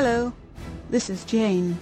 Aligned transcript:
Hello, 0.00 0.32
this 0.90 1.10
is 1.10 1.24
Jane. 1.24 1.76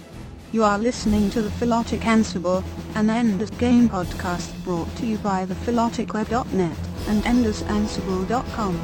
You 0.51 0.63
are 0.63 0.79
listening 0.79 1.29
to 1.29 1.43
the 1.43 1.51
Philotic 1.51 1.99
Ansible, 1.99 2.63
an 2.95 3.11
Ender's 3.11 3.51
Game 3.51 3.87
podcast 3.87 4.51
brought 4.63 4.89
to 4.95 5.05
you 5.05 5.19
by 5.19 5.45
the 5.45 5.53
thephiloticweb.net 5.53 6.77
and 7.09 7.23
endersansible.com. 7.25 8.81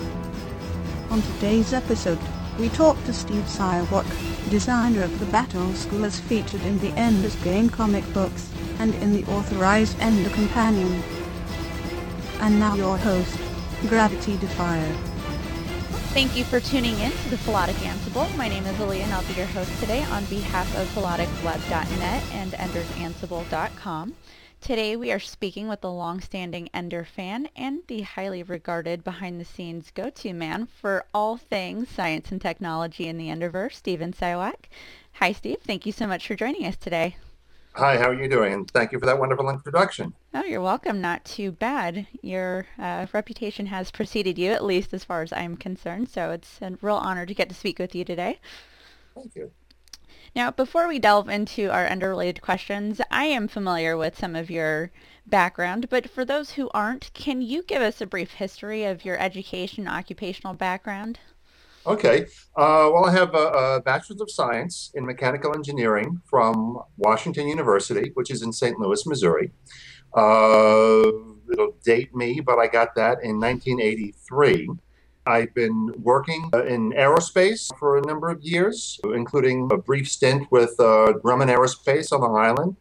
On 1.09 1.21
today's 1.23 1.73
episode, 1.73 2.19
we 2.59 2.69
talk 2.69 3.03
to 3.05 3.11
Steve 3.11 3.45
Cywock, 3.45 4.05
designer 4.51 5.01
of 5.01 5.19
the 5.19 5.25
Battle 5.25 5.73
School 5.73 6.05
as 6.05 6.19
featured 6.19 6.61
in 6.61 6.77
the 6.77 6.91
Ender's 6.91 7.35
Game 7.37 7.71
comic 7.71 8.05
books, 8.13 8.51
and 8.77 8.93
in 9.01 9.13
the 9.13 9.25
authorized 9.31 9.97
Ender 9.99 10.29
Companion. 10.29 11.01
And 12.39 12.59
now 12.59 12.75
your 12.75 12.97
host, 12.97 13.35
Gravity 13.87 14.37
Defier. 14.37 14.95
Thank 16.13 16.37
you 16.37 16.43
for 16.43 16.59
tuning 16.59 16.99
in 16.99 17.09
to 17.09 17.29
the 17.31 17.37
Philotic 17.37 17.73
Ansible. 17.81 18.37
My 18.37 18.47
name 18.47 18.63
is 18.67 18.75
Aaliyah 18.77 19.01
and 19.01 19.13
I'll 19.13 19.27
be 19.27 19.33
your 19.33 19.47
host 19.47 19.79
today 19.79 20.03
on 20.03 20.23
behalf 20.25 20.71
of 20.77 20.87
philoticweb.net 20.89 22.23
and 22.33 22.51
endersansible.com. 22.51 24.13
Today 24.61 24.95
we 24.95 25.11
are 25.11 25.19
speaking 25.19 25.67
with 25.67 25.81
the 25.81 25.91
long-standing 25.91 26.69
Ender 26.71 27.03
fan 27.03 27.49
and 27.55 27.79
the 27.87 28.01
highly 28.01 28.43
regarded 28.43 29.03
behind-the-scenes 29.03 29.89
go-to 29.95 30.33
man 30.33 30.67
for 30.67 31.03
all 31.15 31.37
things 31.37 31.89
science 31.89 32.31
and 32.31 32.39
technology 32.39 33.07
in 33.07 33.17
the 33.17 33.29
Enderverse, 33.29 33.73
Steven 33.73 34.13
Cywock. 34.13 34.65
Hi 35.13 35.31
Steve, 35.31 35.61
thank 35.65 35.87
you 35.87 35.91
so 35.91 36.05
much 36.05 36.27
for 36.27 36.35
joining 36.35 36.67
us 36.67 36.75
today. 36.75 37.15
Hi, 37.75 37.97
how 37.97 38.09
are 38.09 38.13
you 38.13 38.29
doing? 38.29 38.65
Thank 38.65 38.91
you 38.91 38.99
for 38.99 39.07
that 39.07 39.17
wonderful 39.17 39.49
introduction. 39.49 40.13
Oh, 40.35 40.43
you're 40.43 40.61
welcome. 40.61 41.01
Not 41.01 41.25
too 41.25 41.51
bad. 41.51 42.05
Your 42.21 42.67
uh, 42.77 43.07
reputation 43.13 43.65
has 43.65 43.89
preceded 43.89 44.37
you, 44.37 44.51
at 44.51 44.63
least 44.63 44.93
as 44.93 45.03
far 45.03 45.23
as 45.23 45.33
I'm 45.33 45.57
concerned. 45.57 46.09
So 46.09 46.29
it's 46.29 46.59
a 46.61 46.77
real 46.81 46.97
honor 46.97 47.25
to 47.25 47.33
get 47.33 47.49
to 47.49 47.55
speak 47.55 47.79
with 47.79 47.95
you 47.95 48.05
today. 48.05 48.39
Thank 49.15 49.35
you. 49.35 49.49
Now, 50.35 50.51
before 50.51 50.87
we 50.87 50.99
delve 50.99 51.29
into 51.29 51.71
our 51.71 51.85
Ender-related 51.85 52.43
questions, 52.43 53.01
I 53.09 53.25
am 53.25 53.47
familiar 53.47 53.97
with 53.97 54.19
some 54.19 54.35
of 54.35 54.51
your 54.51 54.91
background, 55.25 55.89
but 55.89 56.07
for 56.07 56.23
those 56.23 56.51
who 56.51 56.69
aren't, 56.75 57.11
can 57.13 57.41
you 57.41 57.63
give 57.63 57.81
us 57.81 58.01
a 58.01 58.05
brief 58.05 58.33
history 58.33 58.85
of 58.85 59.03
your 59.03 59.17
education 59.19 59.87
occupational 59.87 60.53
background? 60.53 61.19
Okay. 61.85 62.25
Uh, 62.55 62.89
well, 62.93 63.05
I 63.05 63.11
have 63.11 63.35
a, 63.35 63.47
a, 63.77 63.81
Bachelor's 63.81 64.21
of 64.21 64.31
Science 64.31 64.91
in 64.93 65.05
Mechanical 65.05 65.53
Engineering 65.53 66.21
from 66.25 66.79
Washington 66.97 67.47
University, 67.47 68.11
which 68.13 68.31
is 68.31 68.41
in 68.41 68.53
St. 68.53 68.79
Louis, 68.79 69.05
Missouri. 69.05 69.51
Uh, 70.15 71.11
it'll 71.51 71.75
date 71.83 72.15
me, 72.15 72.39
but 72.39 72.57
I 72.57 72.67
got 72.67 72.95
that 72.95 73.23
in 73.23 73.39
1983. 73.39 74.69
I've 75.25 75.53
been 75.53 75.93
working 76.01 76.49
uh, 76.53 76.65
in 76.65 76.91
aerospace 76.91 77.69
for 77.77 77.97
a 77.97 78.01
number 78.01 78.29
of 78.29 78.41
years, 78.43 78.99
including 79.03 79.69
a 79.71 79.77
brief 79.77 80.09
stint 80.09 80.51
with 80.51 80.75
uh, 80.79 81.13
Grumman 81.23 81.49
Aerospace 81.49 82.11
on 82.11 82.21
Long 82.21 82.37
Island 82.37 82.75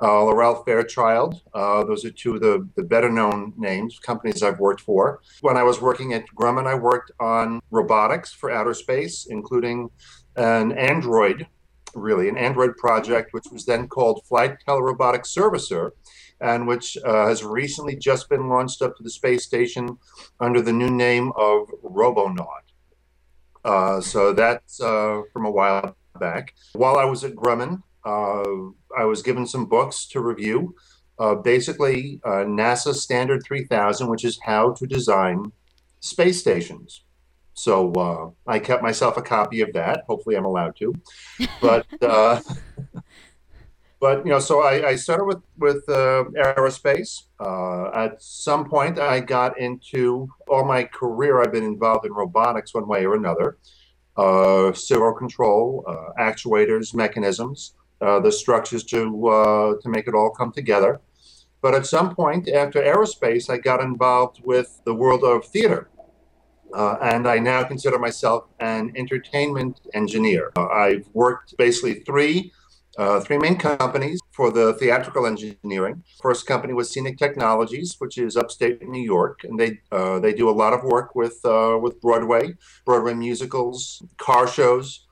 uh, 0.00 0.06
Loral 0.06 0.64
Fairchild. 0.64 1.40
Uh, 1.52 1.84
those 1.84 2.04
are 2.04 2.10
two 2.10 2.34
of 2.34 2.40
the, 2.40 2.68
the 2.76 2.82
better 2.82 3.10
known 3.10 3.52
names, 3.56 3.98
companies 3.98 4.42
I've 4.42 4.60
worked 4.60 4.80
for. 4.80 5.20
When 5.40 5.56
I 5.56 5.62
was 5.62 5.80
working 5.80 6.12
at 6.14 6.24
Grumman, 6.34 6.66
I 6.66 6.74
worked 6.74 7.10
on 7.18 7.60
robotics 7.70 8.32
for 8.32 8.50
outer 8.50 8.74
space, 8.74 9.26
including 9.28 9.90
an 10.36 10.72
Android, 10.72 11.46
really, 11.94 12.28
an 12.28 12.36
Android 12.36 12.76
project, 12.76 13.32
which 13.32 13.46
was 13.50 13.64
then 13.64 13.88
called 13.88 14.24
Flight 14.24 14.58
Telerobotic 14.66 15.22
Servicer, 15.24 15.90
and 16.40 16.68
which 16.68 16.96
uh, 17.04 17.26
has 17.26 17.42
recently 17.42 17.96
just 17.96 18.28
been 18.28 18.48
launched 18.48 18.80
up 18.82 18.96
to 18.96 19.02
the 19.02 19.10
space 19.10 19.44
station 19.44 19.98
under 20.38 20.62
the 20.62 20.72
new 20.72 20.90
name 20.90 21.32
of 21.36 21.68
Robonaut. 21.82 22.62
Uh, 23.64 24.00
so 24.00 24.32
that's 24.32 24.80
uh, 24.80 25.22
from 25.32 25.44
a 25.44 25.50
while 25.50 25.96
back. 26.20 26.54
While 26.74 26.96
I 26.96 27.04
was 27.04 27.24
at 27.24 27.34
Grumman, 27.34 27.82
I 28.04 29.04
was 29.04 29.22
given 29.22 29.46
some 29.46 29.66
books 29.66 30.06
to 30.08 30.20
review. 30.20 30.74
Uh, 31.18 31.34
basically, 31.34 32.20
uh, 32.24 32.44
NASA 32.44 32.94
Standard 32.94 33.42
3000, 33.44 34.08
which 34.08 34.24
is 34.24 34.38
how 34.44 34.72
to 34.72 34.86
design 34.86 35.52
space 36.00 36.38
stations. 36.38 37.02
So 37.54 37.92
uh, 37.94 38.30
I 38.50 38.60
kept 38.60 38.84
myself 38.84 39.16
a 39.16 39.22
copy 39.22 39.62
of 39.62 39.72
that. 39.72 40.04
Hopefully, 40.06 40.36
I'm 40.36 40.44
allowed 40.44 40.76
to. 40.76 40.94
But 41.60 41.86
uh, 42.02 42.40
but 43.98 44.24
you 44.24 44.30
know, 44.30 44.38
so 44.38 44.62
I, 44.62 44.90
I 44.90 44.96
started 44.96 45.24
with 45.24 45.42
with 45.58 45.82
uh, 45.88 46.24
aerospace. 46.38 47.24
Uh, 47.40 47.90
at 47.92 48.22
some 48.22 48.68
point, 48.68 49.00
I 49.00 49.18
got 49.18 49.58
into 49.58 50.28
all 50.46 50.64
my 50.64 50.84
career. 50.84 51.42
I've 51.42 51.52
been 51.52 51.64
involved 51.64 52.06
in 52.06 52.12
robotics 52.12 52.74
one 52.74 52.86
way 52.86 53.04
or 53.04 53.16
another, 53.16 53.58
uh, 54.16 54.72
servo 54.72 55.12
control, 55.14 55.84
uh, 55.88 56.22
actuators, 56.22 56.94
mechanisms 56.94 57.74
uh, 58.00 58.20
the 58.20 58.30
structures 58.30 58.84
to 58.84 59.28
uh, 59.28 59.74
to 59.82 59.88
make 59.88 60.06
it 60.06 60.14
all 60.14 60.30
come 60.30 60.52
together. 60.52 61.00
But 61.60 61.74
at 61.74 61.86
some 61.86 62.14
point 62.14 62.48
after 62.48 62.80
aerospace, 62.80 63.50
I 63.50 63.58
got 63.58 63.80
involved 63.80 64.40
with 64.44 64.80
the 64.84 64.94
world 64.94 65.24
of 65.24 65.44
theater. 65.44 65.88
Uh, 66.72 66.96
and 67.00 67.26
I 67.26 67.38
now 67.38 67.64
consider 67.64 67.98
myself 67.98 68.44
an 68.60 68.92
entertainment 68.94 69.80
engineer. 69.94 70.52
Uh, 70.56 70.68
I've 70.68 71.08
worked 71.14 71.56
basically 71.56 72.00
three 72.00 72.52
uh, 72.98 73.20
three 73.20 73.38
main 73.38 73.56
companies 73.56 74.18
for 74.32 74.50
the 74.50 74.74
theatrical 74.74 75.24
engineering. 75.24 76.02
First 76.20 76.46
company 76.46 76.74
was 76.74 76.90
Scenic 76.92 77.16
Technologies, 77.16 77.94
which 77.98 78.18
is 78.18 78.36
upstate 78.36 78.82
New 78.88 79.02
York, 79.02 79.44
and 79.44 79.58
they 79.58 79.80
uh, 79.92 80.18
they 80.18 80.32
do 80.32 80.50
a 80.50 80.56
lot 80.62 80.72
of 80.72 80.82
work 80.82 81.14
with 81.14 81.40
with 81.44 82.00
Broadway, 82.00 82.54
Broadway 82.84 83.14
musicals, 83.14 84.02
car 84.18 84.48
shows, 84.48 85.07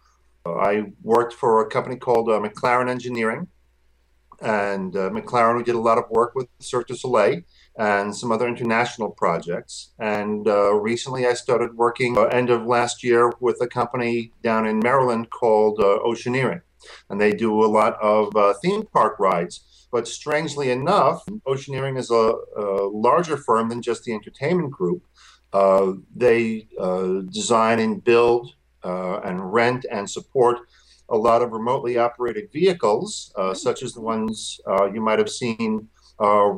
I 0.54 0.92
worked 1.02 1.34
for 1.34 1.60
a 1.60 1.68
company 1.68 1.96
called 1.96 2.28
uh, 2.28 2.40
McLaren 2.40 2.88
Engineering, 2.88 3.48
and 4.40 4.94
uh, 4.96 5.10
McLaren 5.10 5.56
we 5.56 5.62
did 5.62 5.74
a 5.74 5.80
lot 5.80 5.98
of 5.98 6.04
work 6.10 6.34
with 6.34 6.48
Cirque 6.60 6.88
du 6.88 6.94
Soleil 6.94 7.42
and 7.78 8.14
some 8.14 8.32
other 8.32 8.48
international 8.48 9.10
projects. 9.10 9.92
And 9.98 10.46
uh, 10.46 10.74
recently, 10.74 11.26
I 11.26 11.34
started 11.34 11.76
working 11.76 12.16
uh, 12.16 12.24
end 12.24 12.50
of 12.50 12.66
last 12.66 13.02
year 13.02 13.32
with 13.40 13.58
a 13.60 13.66
company 13.66 14.32
down 14.42 14.66
in 14.66 14.78
Maryland 14.78 15.30
called 15.30 15.78
uh, 15.80 15.98
Oceaneering, 16.04 16.62
and 17.10 17.20
they 17.20 17.32
do 17.32 17.64
a 17.64 17.66
lot 17.66 18.00
of 18.00 18.34
uh, 18.36 18.54
theme 18.62 18.84
park 18.92 19.18
rides. 19.18 19.88
But 19.92 20.08
strangely 20.08 20.70
enough, 20.70 21.24
Oceaneering 21.46 21.96
is 21.98 22.10
a, 22.10 22.34
a 22.60 22.88
larger 22.92 23.36
firm 23.36 23.68
than 23.68 23.80
just 23.80 24.04
the 24.04 24.12
entertainment 24.12 24.72
group. 24.72 25.06
They 26.14 26.68
design 27.30 27.78
and 27.78 28.04
build 28.04 28.55
uh, 28.90 29.16
and 29.28 29.52
rent 29.52 29.82
and 29.90 30.08
support 30.08 30.56
a 31.16 31.16
lot 31.28 31.42
of 31.42 31.52
remotely 31.52 31.94
operated 31.98 32.46
vehicles, 32.52 33.32
uh, 33.36 33.54
such 33.66 33.82
as 33.84 33.92
the 33.92 34.00
ones 34.14 34.60
uh, 34.70 34.86
you 34.94 35.00
might 35.00 35.20
have 35.22 35.30
seen 35.42 35.88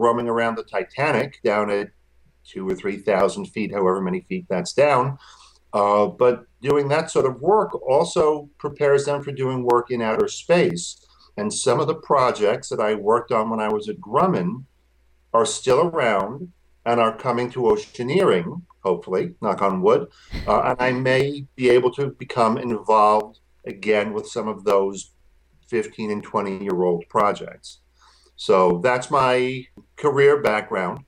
roaming 0.04 0.28
around 0.28 0.54
the 0.56 0.68
Titanic 0.74 1.30
down 1.42 1.66
at 1.70 1.88
two 2.48 2.64
or 2.68 2.74
three 2.74 2.98
thousand 3.10 3.44
feet, 3.46 3.70
however 3.72 4.00
many 4.00 4.20
feet 4.28 4.46
that's 4.48 4.72
down. 4.72 5.18
Uh, 5.72 6.06
but 6.06 6.46
doing 6.62 6.88
that 6.88 7.10
sort 7.10 7.26
of 7.26 7.40
work 7.40 7.70
also 7.86 8.48
prepares 8.58 9.04
them 9.04 9.22
for 9.22 9.32
doing 9.32 9.62
work 9.62 9.90
in 9.90 10.00
outer 10.00 10.28
space. 10.28 11.04
And 11.36 11.52
some 11.52 11.78
of 11.78 11.86
the 11.86 11.94
projects 11.94 12.68
that 12.70 12.80
I 12.80 12.94
worked 12.94 13.32
on 13.32 13.50
when 13.50 13.60
I 13.60 13.68
was 13.68 13.88
at 13.88 14.00
Grumman 14.00 14.64
are 15.32 15.46
still 15.46 15.80
around 15.88 16.52
and 16.86 16.98
are 17.00 17.16
coming 17.16 17.50
to 17.50 17.60
Oceaneering 17.60 18.62
hopefully, 18.88 19.34
knock 19.40 19.60
on 19.62 19.82
wood. 19.82 20.02
Uh, 20.46 20.60
and 20.68 20.76
I 20.88 20.90
may 20.92 21.46
be 21.56 21.68
able 21.76 21.92
to 21.98 22.04
become 22.24 22.58
involved 22.58 23.40
again 23.66 24.12
with 24.14 24.26
some 24.26 24.48
of 24.48 24.64
those 24.64 25.10
15 25.68 26.10
and 26.10 26.22
20 26.22 26.64
year 26.64 26.82
old 26.82 27.04
projects. 27.08 27.80
So 28.36 28.80
that's 28.86 29.10
my 29.10 29.66
career 29.96 30.40
background. 30.50 31.04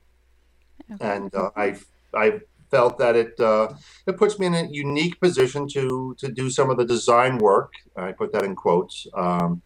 Okay. 0.91 1.15
And 1.15 1.33
uh, 1.33 1.49
I've, 1.55 1.85
I've 2.13 2.41
felt 2.71 2.97
that 2.97 3.15
it 3.15 3.39
uh, 3.39 3.67
it 4.07 4.17
puts 4.17 4.39
me 4.39 4.45
in 4.47 4.55
a 4.55 4.67
unique 4.71 5.19
position 5.19 5.67
to 5.75 6.15
to 6.17 6.31
do 6.31 6.49
some 6.49 6.69
of 6.71 6.77
the 6.77 6.85
design 6.85 7.37
work. 7.37 7.73
I 7.95 8.13
put 8.13 8.31
that 8.33 8.43
in 8.43 8.55
quotes 8.55 9.05
um, 9.13 9.61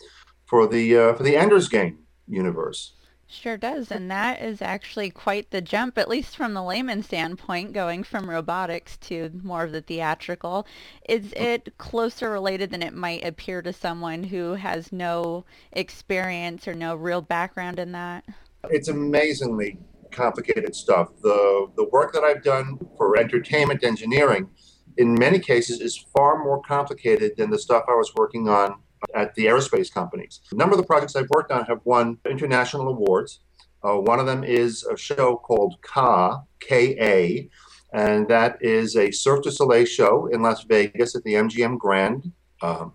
for 0.45 0.67
the 0.67 0.97
uh, 0.97 1.13
for 1.15 1.23
the 1.23 1.37
Ender's 1.37 1.69
Game 1.69 1.99
universe. 2.27 2.94
Sure 3.27 3.57
does, 3.57 3.91
and 3.91 4.09
that 4.11 4.39
is 4.41 4.61
actually 4.61 5.09
quite 5.09 5.49
the 5.49 5.61
jump, 5.61 5.97
at 5.97 6.07
least 6.07 6.37
from 6.37 6.53
the 6.53 6.61
layman 6.61 7.01
standpoint, 7.01 7.73
going 7.73 8.03
from 8.03 8.29
robotics 8.29 8.97
to 8.97 9.31
more 9.41 9.63
of 9.63 9.71
the 9.71 9.81
theatrical. 9.81 10.67
Is 11.09 11.33
oh. 11.35 11.43
it 11.43 11.77
closer 11.79 12.29
related 12.29 12.69
than 12.69 12.83
it 12.83 12.93
might 12.93 13.25
appear 13.25 13.63
to 13.63 13.73
someone 13.73 14.23
who 14.23 14.53
has 14.53 14.91
no 14.91 15.43
experience 15.71 16.67
or 16.67 16.75
no 16.75 16.95
real 16.95 17.21
background 17.21 17.79
in 17.79 17.93
that? 17.93 18.25
It's 18.69 18.89
amazingly 18.89 19.79
complicated 20.11 20.75
stuff. 20.75 21.09
The 21.23 21.67
the 21.75 21.85
work 21.85 22.13
that 22.13 22.23
I've 22.23 22.43
done 22.43 22.77
for 22.95 23.17
entertainment 23.17 23.83
engineering, 23.83 24.49
in 24.97 25.15
many 25.15 25.39
cases, 25.39 25.81
is 25.81 25.97
far 26.15 26.43
more 26.43 26.61
complicated 26.61 27.37
than 27.37 27.49
the 27.49 27.59
stuff 27.59 27.85
I 27.87 27.95
was 27.95 28.13
working 28.15 28.47
on 28.47 28.75
at 29.13 29.35
the 29.35 29.45
aerospace 29.45 29.91
companies. 29.91 30.41
A 30.51 30.55
number 30.55 30.73
of 30.73 30.81
the 30.81 30.87
projects 30.87 31.15
I've 31.15 31.29
worked 31.29 31.51
on 31.51 31.65
have 31.65 31.81
won 31.83 32.17
international 32.29 32.87
awards. 32.87 33.41
Uh, 33.83 33.97
one 33.97 34.19
of 34.19 34.25
them 34.25 34.43
is 34.43 34.83
a 34.83 34.97
show 34.97 35.35
called 35.35 35.75
KA, 35.81 36.41
K-A, 36.59 37.49
and 37.93 38.27
that 38.27 38.57
is 38.61 38.95
a 38.95 39.11
Cirque 39.11 39.43
du 39.43 39.51
Soleil 39.51 39.85
show 39.85 40.27
in 40.27 40.41
Las 40.41 40.63
Vegas 40.63 41.15
at 41.15 41.23
the 41.23 41.33
MGM 41.33 41.77
Grand. 41.77 42.31
Um, 42.61 42.93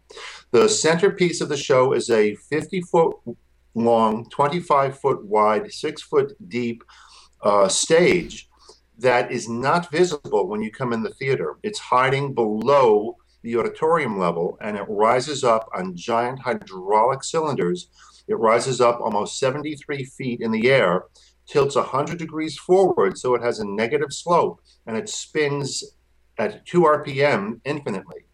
the 0.50 0.68
centerpiece 0.68 1.40
of 1.40 1.48
the 1.48 1.56
show 1.56 1.92
is 1.92 2.10
a 2.10 2.34
50 2.34 2.80
foot 2.82 3.16
long, 3.74 4.28
25 4.30 4.98
foot 4.98 5.24
wide, 5.24 5.72
six 5.72 6.02
foot 6.02 6.32
deep 6.48 6.82
uh, 7.42 7.68
stage 7.68 8.48
that 8.98 9.32
is 9.32 9.48
not 9.48 9.90
visible 9.90 10.46
when 10.46 10.60
you 10.60 10.70
come 10.70 10.92
in 10.92 11.02
the 11.02 11.14
theater. 11.14 11.56
It's 11.62 11.78
hiding 11.78 12.34
below 12.34 13.16
the 13.42 13.56
auditorium 13.56 14.18
level 14.18 14.58
and 14.60 14.76
it 14.76 14.84
rises 14.88 15.44
up 15.44 15.68
on 15.74 15.96
giant 15.96 16.40
hydraulic 16.40 17.24
cylinders. 17.24 17.88
It 18.28 18.34
rises 18.34 18.80
up 18.80 19.00
almost 19.00 19.38
73 19.38 20.04
feet 20.04 20.40
in 20.40 20.50
the 20.50 20.70
air, 20.70 21.04
tilts 21.46 21.76
100 21.76 22.18
degrees 22.18 22.56
forward 22.58 23.18
so 23.18 23.34
it 23.34 23.42
has 23.42 23.58
a 23.58 23.66
negative 23.66 24.12
slope, 24.12 24.60
and 24.86 24.96
it 24.96 25.08
spins 25.08 25.84
at 26.38 26.64
2 26.66 26.82
RPM 26.82 27.60
infinitely. 27.64 28.26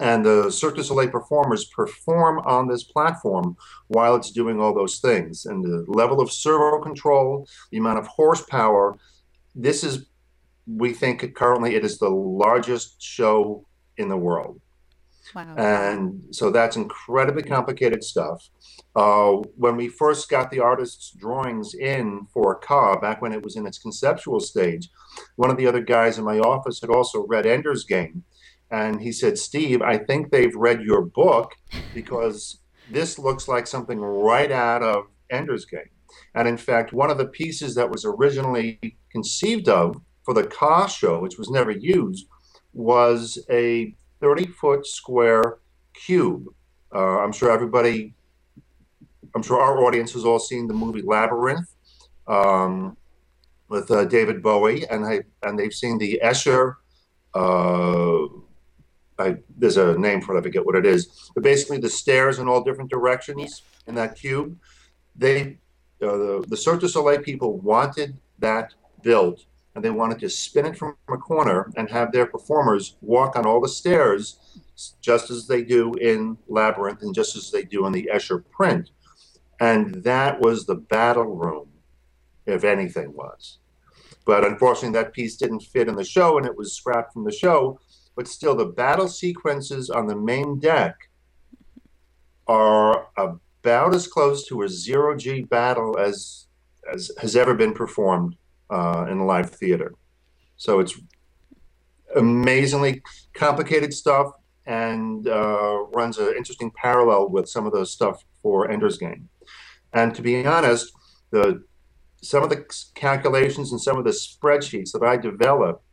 And 0.00 0.24
the 0.24 0.50
Cirque 0.50 0.76
du 0.76 0.82
Soleil 0.82 1.10
performers 1.10 1.66
perform 1.66 2.40
on 2.40 2.66
this 2.66 2.82
platform 2.82 3.56
while 3.88 4.16
it's 4.16 4.32
doing 4.32 4.60
all 4.60 4.74
those 4.74 4.98
things. 4.98 5.46
And 5.46 5.62
the 5.62 5.84
level 5.86 6.20
of 6.20 6.32
servo 6.32 6.82
control, 6.82 7.46
the 7.70 7.78
amount 7.78 7.98
of 7.98 8.08
horsepower, 8.08 8.98
this 9.54 9.84
is, 9.84 10.06
we 10.66 10.92
think 10.92 11.34
currently 11.34 11.76
it 11.76 11.84
is 11.84 11.98
the 11.98 12.08
largest 12.08 13.00
show 13.00 13.64
in 13.98 14.08
the 14.08 14.16
world. 14.16 14.60
Wow. 15.34 15.54
And 15.56 16.34
so 16.34 16.50
that's 16.50 16.76
incredibly 16.76 17.42
complicated 17.42 18.02
stuff. 18.04 18.48
Uh, 18.94 19.36
when 19.56 19.76
we 19.76 19.88
first 19.88 20.28
got 20.28 20.50
the 20.50 20.60
artist's 20.60 21.10
drawings 21.12 21.74
in 21.74 22.26
for 22.32 22.56
Ka, 22.56 22.98
back 22.98 23.22
when 23.22 23.32
it 23.32 23.42
was 23.42 23.56
in 23.56 23.66
its 23.66 23.78
conceptual 23.78 24.40
stage, 24.40 24.90
one 25.36 25.50
of 25.50 25.56
the 25.56 25.66
other 25.66 25.80
guys 25.80 26.18
in 26.18 26.24
my 26.24 26.38
office 26.38 26.80
had 26.80 26.90
also 26.90 27.26
read 27.26 27.46
Ender's 27.46 27.84
Game. 27.84 28.24
And 28.70 29.00
he 29.00 29.12
said, 29.12 29.38
Steve, 29.38 29.82
I 29.82 29.98
think 29.98 30.30
they've 30.30 30.54
read 30.54 30.82
your 30.82 31.02
book 31.02 31.52
because 31.94 32.58
this 32.90 33.18
looks 33.18 33.48
like 33.48 33.66
something 33.66 34.00
right 34.00 34.50
out 34.50 34.82
of 34.82 35.04
Ender's 35.30 35.64
Game. 35.64 35.90
And 36.34 36.48
in 36.48 36.56
fact, 36.56 36.92
one 36.92 37.10
of 37.10 37.18
the 37.18 37.26
pieces 37.26 37.74
that 37.74 37.90
was 37.90 38.04
originally 38.04 38.78
conceived 39.10 39.68
of 39.68 39.96
for 40.24 40.34
the 40.34 40.46
Ka 40.46 40.86
show, 40.86 41.20
which 41.20 41.38
was 41.38 41.50
never 41.50 41.70
used, 41.70 42.26
was 42.72 43.38
a 43.50 43.94
30 44.20 44.46
foot 44.46 44.86
square 44.86 45.58
cube. 45.94 46.46
Uh, 46.94 47.18
I'm 47.18 47.32
sure 47.32 47.50
everybody, 47.50 48.14
I'm 49.34 49.42
sure 49.42 49.60
our 49.60 49.82
audience 49.84 50.12
has 50.12 50.24
all 50.24 50.38
seen 50.38 50.66
the 50.66 50.74
movie 50.74 51.02
Labyrinth 51.02 51.68
um, 52.26 52.96
with 53.68 53.90
uh, 53.90 54.04
David 54.04 54.42
Bowie, 54.42 54.86
and 54.88 55.04
I, 55.04 55.20
and 55.42 55.58
they've 55.58 55.72
seen 55.72 55.98
the 55.98 56.20
Escher. 56.22 56.76
Uh, 57.34 58.26
I, 59.18 59.36
there's 59.56 59.76
a 59.76 59.96
name 59.98 60.20
for 60.20 60.34
it, 60.34 60.40
I 60.40 60.42
forget 60.42 60.64
what 60.64 60.76
it 60.76 60.86
is, 60.86 61.30
but 61.34 61.42
basically 61.42 61.78
the 61.78 61.88
stairs 61.88 62.38
in 62.38 62.48
all 62.48 62.62
different 62.62 62.90
directions 62.90 63.62
in 63.86 63.94
that 63.94 64.16
cube. 64.16 64.58
They, 65.16 65.58
uh, 66.02 66.16
the, 66.16 66.44
the 66.48 66.56
Cirque 66.56 66.80
du 66.80 66.88
Soleil 66.88 67.20
people 67.20 67.58
wanted 67.58 68.16
that 68.38 68.74
built 69.02 69.44
and 69.74 69.84
they 69.84 69.90
wanted 69.90 70.18
to 70.20 70.28
spin 70.28 70.66
it 70.66 70.76
from 70.76 70.96
a 71.08 71.16
corner 71.16 71.72
and 71.76 71.90
have 71.90 72.12
their 72.12 72.26
performers 72.26 72.96
walk 73.00 73.36
on 73.36 73.46
all 73.46 73.60
the 73.60 73.68
stairs 73.68 74.60
just 75.00 75.30
as 75.30 75.46
they 75.46 75.62
do 75.62 75.94
in 75.94 76.36
Labyrinth 76.48 77.02
and 77.02 77.14
just 77.14 77.36
as 77.36 77.50
they 77.50 77.62
do 77.62 77.86
in 77.86 77.92
the 77.92 78.10
Escher 78.12 78.42
print. 78.50 78.90
And 79.60 80.02
that 80.02 80.40
was 80.40 80.66
the 80.66 80.74
battle 80.74 81.36
room, 81.36 81.68
if 82.46 82.64
anything 82.64 83.14
was. 83.14 83.58
But 84.24 84.44
unfortunately, 84.44 84.98
that 85.00 85.12
piece 85.12 85.36
didn't 85.36 85.60
fit 85.60 85.88
in 85.88 85.96
the 85.96 86.04
show 86.04 86.36
and 86.36 86.46
it 86.46 86.56
was 86.56 86.74
scrapped 86.74 87.12
from 87.12 87.24
the 87.24 87.32
show. 87.32 87.80
But 88.14 88.28
still, 88.28 88.54
the 88.54 88.66
battle 88.66 89.08
sequences 89.08 89.88
on 89.88 90.06
the 90.06 90.16
main 90.16 90.58
deck 90.58 91.08
are 92.46 93.08
about 93.16 93.94
as 93.94 94.06
close 94.06 94.46
to 94.48 94.62
a 94.62 94.68
zero 94.68 95.16
G 95.16 95.42
battle 95.42 95.98
as, 95.98 96.46
as 96.92 97.10
has 97.20 97.36
ever 97.36 97.54
been 97.54 97.72
performed 97.72 98.36
uh, 98.72 99.06
in 99.10 99.26
live 99.26 99.50
theater. 99.50 99.94
So 100.56 100.80
it's 100.80 100.98
amazingly 102.16 103.02
complicated 103.34 103.92
stuff 103.92 104.32
and 104.66 105.28
uh, 105.28 105.84
runs 105.94 106.18
an 106.18 106.34
interesting 106.36 106.70
parallel 106.70 107.28
with 107.28 107.48
some 107.48 107.66
of 107.66 107.72
the 107.72 107.84
stuff 107.84 108.24
for 108.42 108.70
Ender's 108.70 108.98
Game. 108.98 109.28
And 109.92 110.14
to 110.14 110.22
be 110.22 110.46
honest, 110.46 110.92
the 111.30 111.64
some 112.22 112.44
of 112.44 112.50
the 112.50 112.64
calculations 112.94 113.72
and 113.72 113.80
some 113.80 113.98
of 113.98 114.04
the 114.04 114.10
spreadsheets 114.10 114.92
that 114.92 115.02
I 115.02 115.16
developed 115.16 115.84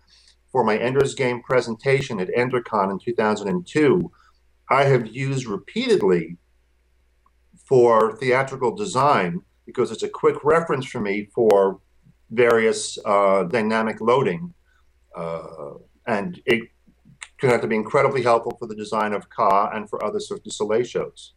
for 0.51 0.63
my 0.63 0.77
Ender's 0.77 1.15
Game 1.15 1.41
presentation 1.41 2.19
at 2.19 2.29
EnderCon 2.29 2.91
in 2.91 2.99
2002, 2.99 4.11
I 4.69 4.83
have 4.83 5.07
used 5.07 5.47
repeatedly 5.47 6.37
for 7.65 8.15
theatrical 8.17 8.75
design 8.75 9.41
because 9.65 9.91
it's 9.91 10.03
a 10.03 10.09
quick 10.09 10.43
reference 10.43 10.85
for 10.85 10.99
me 10.99 11.29
for 11.33 11.79
various 12.31 12.97
uh, 13.05 13.43
dynamic 13.43 14.01
loading. 14.01 14.53
Uh, 15.15 15.73
and 16.07 16.41
it 16.45 16.69
turned 17.39 17.53
out 17.53 17.61
to 17.61 17.67
be 17.67 17.75
incredibly 17.75 18.21
helpful 18.21 18.55
for 18.59 18.67
the 18.67 18.75
design 18.75 19.13
of 19.13 19.29
Ka 19.29 19.69
and 19.73 19.89
for 19.89 20.03
other 20.03 20.19
Cirque 20.19 20.43
du 20.43 20.51
Soleil 20.51 20.83
shows. 20.83 21.33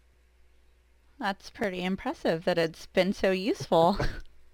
That's 1.18 1.50
pretty 1.50 1.84
impressive 1.84 2.44
that 2.44 2.58
it's 2.58 2.86
been 2.86 3.12
so 3.12 3.30
useful. 3.30 3.96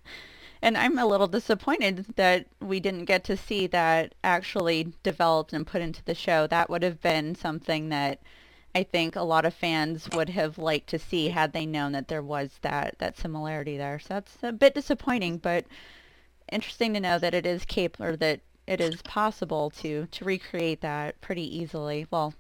and 0.63 0.77
I'm 0.77 0.99
a 0.99 1.07
little 1.07 1.27
disappointed 1.27 2.07
that 2.17 2.47
we 2.61 2.81
didn't 2.81 3.07
get 3.07 3.25
to 3.25 3.37
see 3.37 3.67
that 3.69 4.15
actually 4.23 4.93
developed 5.03 5.53
and 5.53 5.67
put 5.67 5.81
into 5.81 6.05
the 6.05 6.15
show. 6.15 6.47
That 6.47 6.69
would 6.69 6.83
have 6.83 7.01
been 7.01 7.35
something 7.35 7.89
that 7.89 8.21
I 8.75 8.83
think 8.83 9.17
a 9.17 9.23
lot 9.23 9.47
of 9.47 9.55
fans 9.55 10.09
would 10.13 10.29
have 10.29 10.59
liked 10.59 10.91
to 10.91 10.99
see 10.99 11.29
had 11.29 11.53
they 11.53 11.65
known 11.65 11.93
that 11.93 12.09
there 12.09 12.23
was 12.23 12.59
that, 12.61 12.97
that 12.99 13.17
similarity 13.17 13.79
there. 13.79 13.99
So 13.99 14.15
that's 14.15 14.37
a 14.43 14.53
bit 14.53 14.75
disappointing, 14.75 15.39
but 15.39 15.65
interesting 16.53 16.95
to 16.95 17.01
know 17.01 17.19
that 17.19 17.35
it 17.35 17.47
is 17.47 17.65
capable, 17.65 18.07
or 18.07 18.17
that 18.17 18.41
it 18.67 18.81
is 18.81 19.03
possible 19.03 19.71
to 19.71 20.07
to 20.07 20.25
recreate 20.25 20.81
that 20.83 21.21
pretty 21.21 21.59
easily. 21.59 22.07
Well, 22.11 22.35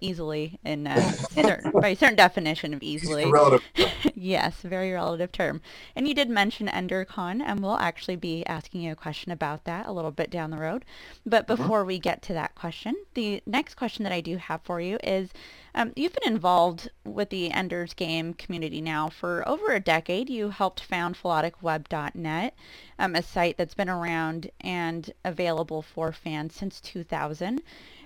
easily 0.00 0.58
in 0.64 0.86
a 0.86 1.12
certain, 1.12 1.70
by 1.80 1.94
certain 1.94 2.16
definition 2.16 2.74
of 2.74 2.82
easily. 2.82 3.30
Relative. 3.30 3.62
yes, 4.14 4.60
very 4.60 4.92
relative 4.92 5.32
term. 5.32 5.60
And 5.94 6.06
you 6.06 6.14
did 6.14 6.28
mention 6.28 6.68
EnderCon, 6.68 7.42
and 7.44 7.60
we'll 7.60 7.78
actually 7.78 8.16
be 8.16 8.44
asking 8.46 8.82
you 8.82 8.92
a 8.92 8.96
question 8.96 9.32
about 9.32 9.64
that 9.64 9.86
a 9.86 9.92
little 9.92 10.10
bit 10.10 10.30
down 10.30 10.50
the 10.50 10.58
road. 10.58 10.84
But 11.24 11.46
mm-hmm. 11.46 11.62
before 11.62 11.84
we 11.84 11.98
get 11.98 12.22
to 12.22 12.32
that 12.34 12.54
question, 12.54 12.94
the 13.14 13.42
next 13.46 13.74
question 13.74 14.02
that 14.04 14.12
I 14.12 14.20
do 14.20 14.36
have 14.36 14.60
for 14.62 14.80
you 14.80 14.98
is, 15.02 15.30
um, 15.76 15.92
you've 15.94 16.14
been 16.14 16.32
involved 16.32 16.90
with 17.04 17.28
the 17.28 17.50
Ender's 17.50 17.92
Game 17.92 18.32
community 18.32 18.80
now 18.80 19.10
for 19.10 19.46
over 19.46 19.72
a 19.72 19.80
decade. 19.80 20.30
You 20.30 20.48
helped 20.48 20.80
found 20.80 21.16
philoticweb.net, 21.16 22.54
um, 22.98 23.14
a 23.14 23.22
site 23.22 23.58
that's 23.58 23.74
been 23.74 23.90
around 23.90 24.50
and 24.62 25.12
available 25.22 25.82
for 25.82 26.12
fans 26.12 26.54
since 26.54 26.80
2000. 26.80 27.60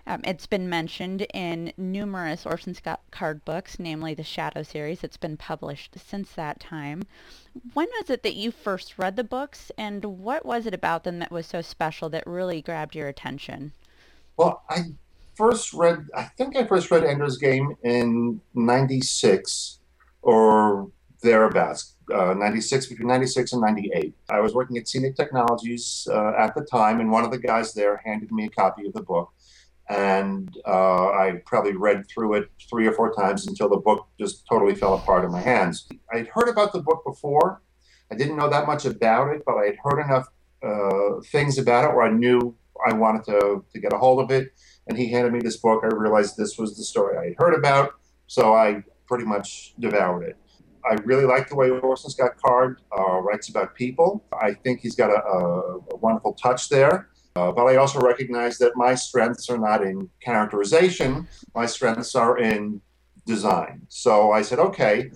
Um, 0.05 0.21
it's 0.25 0.47
been 0.47 0.69
mentioned 0.69 1.23
in 1.33 1.73
numerous 1.77 2.45
Orson 2.45 2.75
Scott 2.75 3.03
Card 3.13 3.45
books, 3.45 3.79
namely 3.79 4.15
the 4.15 4.25
Shadow 4.25 4.65
series. 4.65 5.05
It's 5.05 5.17
been 5.17 5.37
published 5.37 5.97
since 5.97 6.33
that 6.33 6.59
time. 6.59 7.05
When 7.75 7.87
was 8.01 8.11
it 8.11 8.25
that 8.25 8.35
you 8.35 8.51
first 8.51 8.99
read 8.99 9.15
the 9.15 9.23
books, 9.23 9.71
and 9.79 10.05
what 10.05 10.45
was 10.45 10.67
it 10.67 10.75
about 10.75 11.05
them 11.05 11.21
that 11.21 11.31
was 11.31 11.47
so 11.47 11.63
special 11.63 12.09
that 12.09 12.27
really 12.27 12.63
grabbed 12.63 12.97
your 12.97 13.07
attention? 13.07 13.73
Well, 14.37 14.65
I 14.69 14.87
first 15.41 15.73
read, 15.73 16.07
I 16.15 16.25
think 16.25 16.55
I 16.55 16.67
first 16.67 16.91
read 16.91 17.03
Ender's 17.03 17.39
Game 17.39 17.75
in 17.83 18.43
96 18.55 19.79
or 20.21 20.91
thereabouts, 21.23 21.95
uh, 22.13 22.35
96, 22.35 22.87
between 22.87 23.09
96 23.09 23.55
and 23.55 23.63
98. 23.63 24.15
I 24.29 24.41
was 24.41 24.55
working 24.55 24.77
at 24.77 24.87
Scenic 24.87 25.17
Technologies 25.17 26.07
uh, 26.11 26.33
at 26.39 26.55
the 26.55 26.61
time, 26.61 27.01
and 27.01 27.11
one 27.11 27.25
of 27.25 27.31
the 27.31 27.39
guys 27.39 27.73
there 27.73 28.03
handed 28.05 28.31
me 28.31 28.45
a 28.45 28.51
copy 28.51 28.87
of 28.87 28.93
the 28.93 29.03
book 29.03 29.33
and 29.89 30.57
uh, 30.69 31.09
I 31.09 31.43
probably 31.47 31.75
read 31.75 32.07
through 32.09 32.35
it 32.35 32.49
three 32.69 32.87
or 32.87 32.93
four 32.93 33.13
times 33.13 33.49
until 33.49 33.69
the 33.69 33.77
book 33.79 34.07
just 34.21 34.47
totally 34.47 34.77
fell 34.77 34.95
apart 34.95 35.25
in 35.25 35.33
my 35.33 35.41
hands. 35.41 35.89
I'd 36.13 36.29
heard 36.29 36.49
about 36.49 36.73
the 36.73 36.81
book 36.81 37.03
before. 37.05 37.61
I 38.13 38.15
didn't 38.15 38.37
know 38.37 38.49
that 38.49 38.69
much 38.69 38.85
about 38.85 39.35
it, 39.35 39.43
but 39.45 39.57
I 39.57 39.67
had 39.67 39.77
heard 39.83 40.01
enough 40.05 40.29
uh, 40.63 41.21
things 41.33 41.59
about 41.59 41.87
it 41.87 41.97
where 41.97 42.07
I 42.07 42.13
knew 42.13 42.55
I 42.87 42.93
wanted 42.93 43.25
to, 43.25 43.65
to 43.73 43.81
get 43.81 43.93
a 43.93 43.99
hold 43.99 44.21
of 44.23 44.31
it. 44.31 44.53
And 44.91 44.99
he 44.99 45.09
handed 45.09 45.33
me 45.33 45.39
this 45.39 45.57
book. 45.57 45.85
I 45.85 45.87
realized 45.87 46.37
this 46.37 46.59
was 46.59 46.77
the 46.77 46.83
story 46.83 47.17
I 47.17 47.27
had 47.27 47.37
heard 47.39 47.55
about, 47.55 47.95
so 48.27 48.55
I 48.55 48.83
pretty 49.07 49.25
much 49.25 49.73
devoured 49.79 50.25
it. 50.25 50.37
I 50.85 50.95
really 51.05 51.25
like 51.25 51.49
the 51.49 51.55
way 51.55 51.71
Orson 51.71 52.11
Scott 52.11 52.33
Card 52.45 52.81
uh, 52.99 53.21
writes 53.21 53.49
about 53.49 53.77
people. 53.77 54.25
I 54.43 54.53
think 54.53 54.81
he's 54.81 54.97
got 54.97 55.11
a, 55.11 55.23
a, 55.23 55.79
a 55.93 55.97
wonderful 55.97 56.33
touch 56.33 56.69
there. 56.71 57.09
Uh, 57.37 57.53
but 57.53 57.67
I 57.67 57.77
also 57.77 58.01
recognize 58.01 58.59
that 58.59 58.73
my 58.75 58.97
strengths 58.97 59.49
are 59.49 59.59
not 59.59 59.83
in 59.83 60.11
characterization, 60.21 61.29
my 61.55 61.67
strengths 61.67 62.17
are 62.17 62.37
in 62.39 62.81
design. 63.27 63.83
So 63.89 64.33
I 64.33 64.43
said, 64.43 64.59
okay, 64.59 65.13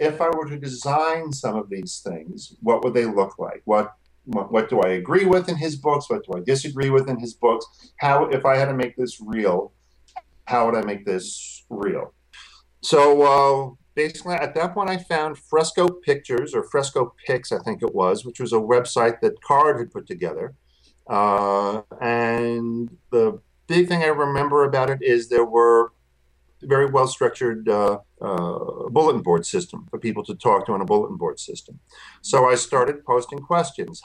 if 0.00 0.20
I 0.20 0.30
were 0.30 0.48
to 0.48 0.58
design 0.58 1.32
some 1.32 1.54
of 1.54 1.70
these 1.70 2.02
things, 2.04 2.56
what 2.60 2.82
would 2.82 2.94
they 2.94 3.06
look 3.06 3.38
like? 3.38 3.62
What 3.66 3.92
what, 4.24 4.68
do 4.68 4.80
I 4.80 4.90
agree 4.90 5.26
with 5.26 5.48
in 5.48 5.56
his 5.56 5.76
books? 5.76 6.08
What 6.08 6.24
do 6.24 6.38
I 6.38 6.40
disagree 6.44 6.90
with 6.90 7.08
in 7.08 7.18
his 7.18 7.34
books? 7.34 7.66
How, 7.96 8.26
if 8.26 8.44
I 8.46 8.56
had 8.56 8.66
to 8.66 8.74
make 8.74 8.96
this 8.96 9.20
real, 9.20 9.72
how 10.46 10.66
would 10.66 10.76
I 10.76 10.82
make 10.82 11.04
this 11.04 11.64
real? 11.70 12.14
So 12.82 13.22
uh, 13.22 13.74
basically, 13.94 14.34
at 14.34 14.54
that 14.54 14.74
point, 14.74 14.90
I 14.90 14.98
found 14.98 15.38
Fresco 15.38 15.88
Pictures 15.88 16.54
or 16.54 16.62
Fresco 16.64 17.14
Pics, 17.26 17.52
I 17.52 17.58
think 17.58 17.82
it 17.82 17.94
was, 17.94 18.24
which 18.24 18.40
was 18.40 18.52
a 18.52 18.56
website 18.56 19.20
that 19.20 19.42
Card 19.42 19.78
had 19.78 19.90
put 19.90 20.06
together. 20.06 20.54
Uh, 21.08 21.82
and 22.00 22.96
the 23.10 23.40
big 23.66 23.88
thing 23.88 24.02
I 24.02 24.06
remember 24.06 24.64
about 24.64 24.90
it 24.90 25.02
is 25.02 25.28
there 25.28 25.44
were 25.44 25.92
very 26.62 26.86
well 26.86 27.06
structured 27.06 27.68
uh, 27.68 27.98
uh, 28.20 28.88
bulletin 28.90 29.22
board 29.22 29.44
system 29.46 29.86
for 29.90 29.98
people 29.98 30.24
to 30.24 30.34
talk 30.34 30.66
to 30.66 30.72
on 30.72 30.80
a 30.80 30.84
bulletin 30.84 31.16
board 31.16 31.38
system. 31.38 31.78
So 32.20 32.48
I 32.48 32.54
started 32.54 33.04
posting 33.04 33.38
questions. 33.38 34.02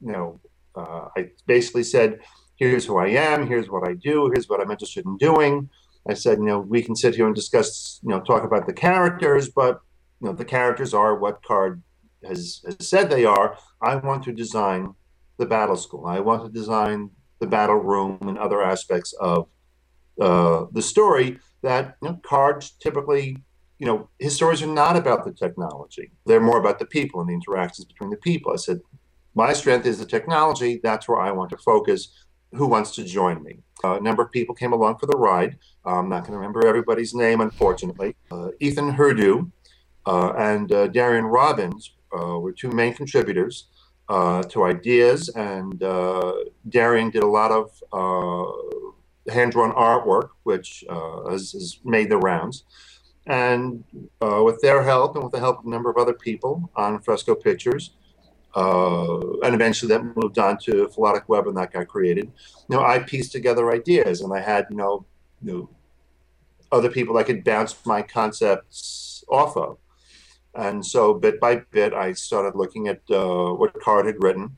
You 0.00 0.12
know, 0.12 0.40
uh, 0.74 1.08
I 1.16 1.30
basically 1.46 1.84
said, 1.84 2.20
"Here's 2.56 2.86
who 2.86 2.98
I 2.98 3.08
am. 3.08 3.46
Here's 3.46 3.68
what 3.68 3.86
I 3.88 3.94
do. 3.94 4.30
Here's 4.32 4.48
what 4.48 4.60
I'm 4.60 4.70
interested 4.70 5.04
in 5.06 5.16
doing." 5.16 5.68
I 6.08 6.14
said, 6.14 6.38
"You 6.38 6.46
know, 6.46 6.60
we 6.60 6.82
can 6.82 6.96
sit 6.96 7.14
here 7.14 7.26
and 7.26 7.34
discuss, 7.34 8.00
you 8.02 8.10
know, 8.10 8.20
talk 8.20 8.44
about 8.44 8.66
the 8.66 8.72
characters, 8.72 9.48
but 9.48 9.80
you 10.20 10.28
know, 10.28 10.34
the 10.34 10.44
characters 10.44 10.92
are 10.94 11.16
what 11.16 11.42
Card 11.42 11.82
has, 12.24 12.62
has 12.66 12.88
said 12.88 13.10
they 13.10 13.24
are. 13.24 13.56
I 13.82 13.96
want 13.96 14.24
to 14.24 14.32
design 14.32 14.94
the 15.38 15.46
battle 15.46 15.76
school. 15.76 16.06
I 16.06 16.20
want 16.20 16.44
to 16.44 16.50
design 16.50 17.10
the 17.38 17.46
battle 17.46 17.76
room 17.76 18.18
and 18.22 18.38
other 18.38 18.62
aspects 18.62 19.14
of 19.20 19.48
uh, 20.20 20.66
the 20.72 20.82
story 20.82 21.38
that 21.62 21.96
you 22.02 22.08
know, 22.08 22.20
Card's 22.22 22.70
typically, 22.70 23.36
you 23.78 23.86
know, 23.86 24.08
his 24.18 24.34
stories 24.34 24.62
are 24.62 24.66
not 24.66 24.96
about 24.96 25.24
the 25.24 25.32
technology. 25.32 26.10
They're 26.26 26.40
more 26.40 26.58
about 26.58 26.78
the 26.78 26.86
people 26.86 27.20
and 27.20 27.28
the 27.28 27.34
interactions 27.34 27.84
between 27.86 28.10
the 28.10 28.16
people. 28.16 28.52
I 28.52 28.56
said, 28.56 28.80
my 29.34 29.52
strength 29.52 29.86
is 29.86 29.98
the 29.98 30.06
technology. 30.06 30.80
That's 30.82 31.08
where 31.08 31.20
I 31.20 31.30
want 31.30 31.50
to 31.50 31.58
focus. 31.58 32.12
Who 32.52 32.66
wants 32.66 32.94
to 32.96 33.04
join 33.04 33.42
me? 33.42 33.60
Uh, 33.84 33.96
a 33.96 34.00
number 34.00 34.22
of 34.22 34.32
people 34.32 34.54
came 34.54 34.72
along 34.72 34.98
for 34.98 35.06
the 35.06 35.16
ride. 35.16 35.56
I'm 35.84 36.08
not 36.08 36.22
going 36.22 36.32
to 36.32 36.38
remember 36.38 36.66
everybody's 36.66 37.14
name, 37.14 37.40
unfortunately. 37.40 38.16
Uh, 38.30 38.48
Ethan 38.58 38.92
Hurdu 38.92 39.50
uh, 40.06 40.32
and 40.36 40.72
uh, 40.72 40.88
Darian 40.88 41.26
Robbins 41.26 41.92
uh, 42.12 42.38
were 42.38 42.52
two 42.52 42.70
main 42.70 42.94
contributors 42.94 43.68
uh, 44.08 44.42
to 44.44 44.64
ideas, 44.64 45.28
and 45.30 45.78
Darian 46.68 47.10
did 47.10 47.22
a 47.22 47.26
lot 47.26 47.52
of 47.52 47.70
hand 49.28 49.52
drawn 49.52 49.72
artwork, 49.72 50.30
which 50.44 50.84
uh, 50.88 51.30
has, 51.30 51.52
has, 51.52 51.78
made 51.84 52.08
the 52.08 52.16
rounds. 52.16 52.64
And 53.26 53.84
uh, 54.20 54.42
with 54.42 54.60
their 54.60 54.82
help 54.82 55.14
and 55.14 55.24
with 55.24 55.32
the 55.32 55.38
help 55.38 55.60
of 55.60 55.66
a 55.66 55.70
number 55.70 55.90
of 55.90 55.96
other 55.96 56.14
people 56.14 56.70
on 56.74 57.00
Fresco 57.00 57.34
Pictures, 57.34 57.90
uh, 58.56 59.38
and 59.40 59.54
eventually 59.54 59.88
that 59.90 60.02
moved 60.16 60.38
on 60.38 60.58
to 60.58 60.88
Philotic 60.88 61.28
Web 61.28 61.46
and 61.46 61.56
that 61.56 61.72
got 61.72 61.86
created. 61.86 62.32
You 62.68 62.76
know, 62.76 62.82
I 62.82 62.98
pieced 62.98 63.32
together 63.32 63.70
ideas 63.70 64.22
and 64.22 64.32
I 64.32 64.40
had, 64.40 64.66
you 64.70 64.76
know, 64.76 65.04
you 65.42 65.52
know 65.52 65.70
other 66.72 66.88
people 66.88 67.16
I 67.18 67.22
could 67.22 67.44
bounce 67.44 67.74
my 67.84 68.02
concepts 68.02 69.24
off 69.28 69.56
of. 69.56 69.78
And 70.54 70.84
so 70.84 71.14
bit 71.14 71.40
by 71.40 71.56
bit, 71.70 71.92
I 71.92 72.12
started 72.12 72.56
looking 72.56 72.88
at 72.88 73.00
uh, 73.10 73.52
what 73.52 73.80
Card 73.80 74.06
had 74.06 74.22
written 74.22 74.56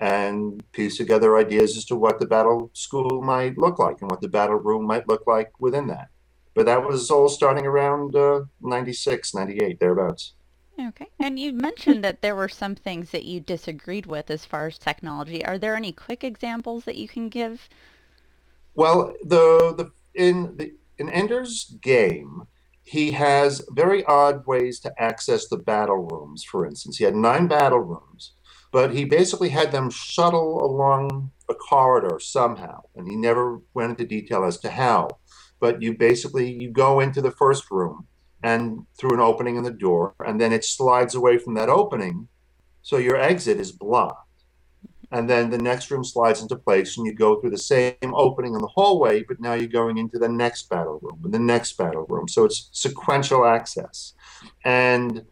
and 0.00 0.62
piece 0.72 0.96
together 0.96 1.36
ideas 1.36 1.76
as 1.76 1.84
to 1.86 1.96
what 1.96 2.20
the 2.20 2.26
battle 2.26 2.70
school 2.72 3.20
might 3.22 3.58
look 3.58 3.78
like 3.78 4.00
and 4.00 4.10
what 4.10 4.20
the 4.20 4.28
battle 4.28 4.56
room 4.56 4.84
might 4.84 5.08
look 5.08 5.26
like 5.26 5.50
within 5.58 5.88
that. 5.88 6.08
But 6.54 6.66
that 6.66 6.84
was 6.84 7.10
all 7.10 7.28
starting 7.28 7.66
around 7.66 8.16
uh, 8.16 8.42
96, 8.60 9.34
98, 9.34 9.80
thereabouts. 9.80 10.34
Okay. 10.80 11.08
And 11.18 11.38
you 11.38 11.52
mentioned 11.52 12.04
that 12.04 12.22
there 12.22 12.36
were 12.36 12.48
some 12.48 12.76
things 12.76 13.10
that 13.10 13.24
you 13.24 13.40
disagreed 13.40 14.06
with 14.06 14.30
as 14.30 14.44
far 14.44 14.68
as 14.68 14.78
technology. 14.78 15.44
Are 15.44 15.58
there 15.58 15.74
any 15.74 15.92
quick 15.92 16.22
examples 16.22 16.84
that 16.84 16.96
you 16.96 17.08
can 17.08 17.28
give? 17.28 17.68
Well, 18.74 19.14
the 19.24 19.74
the 19.76 19.90
in 20.14 20.56
the 20.56 20.74
in 20.98 21.08
Ender's 21.08 21.76
game, 21.82 22.44
he 22.84 23.10
has 23.12 23.64
very 23.70 24.04
odd 24.04 24.46
ways 24.46 24.78
to 24.80 25.02
access 25.02 25.48
the 25.48 25.56
battle 25.56 25.96
rooms. 25.96 26.44
For 26.44 26.64
instance, 26.64 26.98
he 26.98 27.04
had 27.04 27.16
nine 27.16 27.48
battle 27.48 27.80
rooms, 27.80 28.32
but 28.70 28.94
he 28.94 29.04
basically 29.04 29.48
had 29.48 29.72
them 29.72 29.90
shuttle 29.90 30.64
along 30.64 31.30
a 31.48 31.54
corridor 31.54 32.18
somehow, 32.20 32.82
and 32.94 33.08
he 33.08 33.16
never 33.16 33.60
went 33.74 33.90
into 33.90 34.04
detail 34.04 34.44
as 34.44 34.58
to 34.58 34.70
how. 34.70 35.08
But 35.60 35.82
you 35.82 35.96
basically 35.96 36.50
you 36.62 36.70
go 36.70 37.00
into 37.00 37.20
the 37.20 37.30
first 37.30 37.70
room 37.70 38.06
and 38.42 38.86
through 38.96 39.14
an 39.14 39.20
opening 39.20 39.56
in 39.56 39.64
the 39.64 39.70
door, 39.70 40.14
and 40.24 40.40
then 40.40 40.52
it 40.52 40.64
slides 40.64 41.14
away 41.14 41.38
from 41.38 41.54
that 41.54 41.68
opening, 41.68 42.28
so 42.82 42.96
your 42.96 43.16
exit 43.16 43.58
is 43.58 43.72
blocked. 43.72 44.24
And 45.10 45.28
then 45.28 45.48
the 45.48 45.58
next 45.58 45.90
room 45.90 46.04
slides 46.04 46.42
into 46.42 46.56
place, 46.56 46.96
and 46.96 47.06
you 47.06 47.14
go 47.14 47.40
through 47.40 47.50
the 47.50 47.58
same 47.58 47.94
opening 48.02 48.54
in 48.54 48.60
the 48.60 48.68
hallway, 48.68 49.22
but 49.22 49.40
now 49.40 49.54
you're 49.54 49.66
going 49.66 49.96
into 49.96 50.18
the 50.18 50.28
next 50.28 50.68
battle 50.68 51.00
room 51.02 51.20
and 51.24 51.32
the 51.32 51.38
next 51.38 51.78
battle 51.78 52.04
room. 52.08 52.28
So 52.28 52.44
it's 52.44 52.68
sequential 52.72 53.46
access. 53.46 54.12
And 54.64 55.24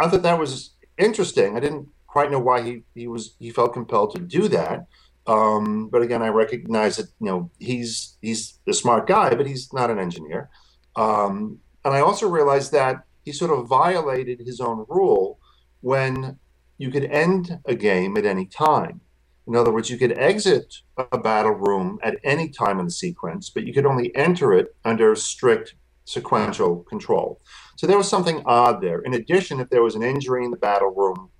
I 0.00 0.08
thought 0.08 0.22
that 0.22 0.38
was 0.38 0.74
interesting. 0.98 1.56
I 1.56 1.60
didn't 1.60 1.88
quite 2.14 2.30
know 2.30 2.38
why 2.38 2.62
he, 2.62 2.74
he 2.94 3.08
was 3.08 3.34
he 3.40 3.50
felt 3.50 3.74
compelled 3.74 4.14
to 4.14 4.20
do 4.20 4.46
that. 4.46 4.86
Um, 5.26 5.88
but 5.88 6.00
again, 6.00 6.22
I 6.22 6.28
recognize 6.28 6.94
that 6.96 7.08
you 7.20 7.26
know 7.28 7.50
he's 7.58 8.16
he's 8.22 8.60
a 8.68 8.72
smart 8.72 9.08
guy, 9.08 9.34
but 9.34 9.48
he's 9.48 9.72
not 9.72 9.90
an 9.90 9.98
engineer. 9.98 10.48
Um, 10.94 11.58
and 11.84 11.92
I 11.92 12.00
also 12.00 12.28
realized 12.28 12.70
that 12.70 12.96
he 13.24 13.32
sort 13.32 13.50
of 13.50 13.66
violated 13.66 14.38
his 14.38 14.60
own 14.60 14.86
rule 14.88 15.40
when 15.80 16.38
you 16.78 16.88
could 16.94 17.06
end 17.06 17.58
a 17.66 17.74
game 17.74 18.16
at 18.16 18.24
any 18.24 18.46
time. 18.46 19.00
In 19.48 19.56
other 19.56 19.72
words, 19.72 19.90
you 19.90 19.98
could 19.98 20.16
exit 20.16 20.68
a 21.16 21.18
battle 21.18 21.58
room 21.66 21.98
at 22.08 22.16
any 22.22 22.48
time 22.48 22.78
in 22.78 22.86
the 22.86 22.98
sequence, 23.06 23.50
but 23.50 23.64
you 23.66 23.74
could 23.74 23.86
only 23.86 24.14
enter 24.14 24.52
it 24.52 24.66
under 24.84 25.16
strict 25.16 25.74
sequential 26.04 26.72
control. 26.92 27.40
So 27.76 27.86
there 27.88 27.98
was 27.98 28.08
something 28.08 28.40
odd 28.46 28.80
there. 28.80 29.00
In 29.00 29.14
addition, 29.14 29.58
if 29.58 29.68
there 29.68 29.82
was 29.82 29.96
an 29.96 30.04
injury 30.04 30.44
in 30.44 30.52
the 30.52 30.64
battle 30.68 30.94
room, 30.94 31.30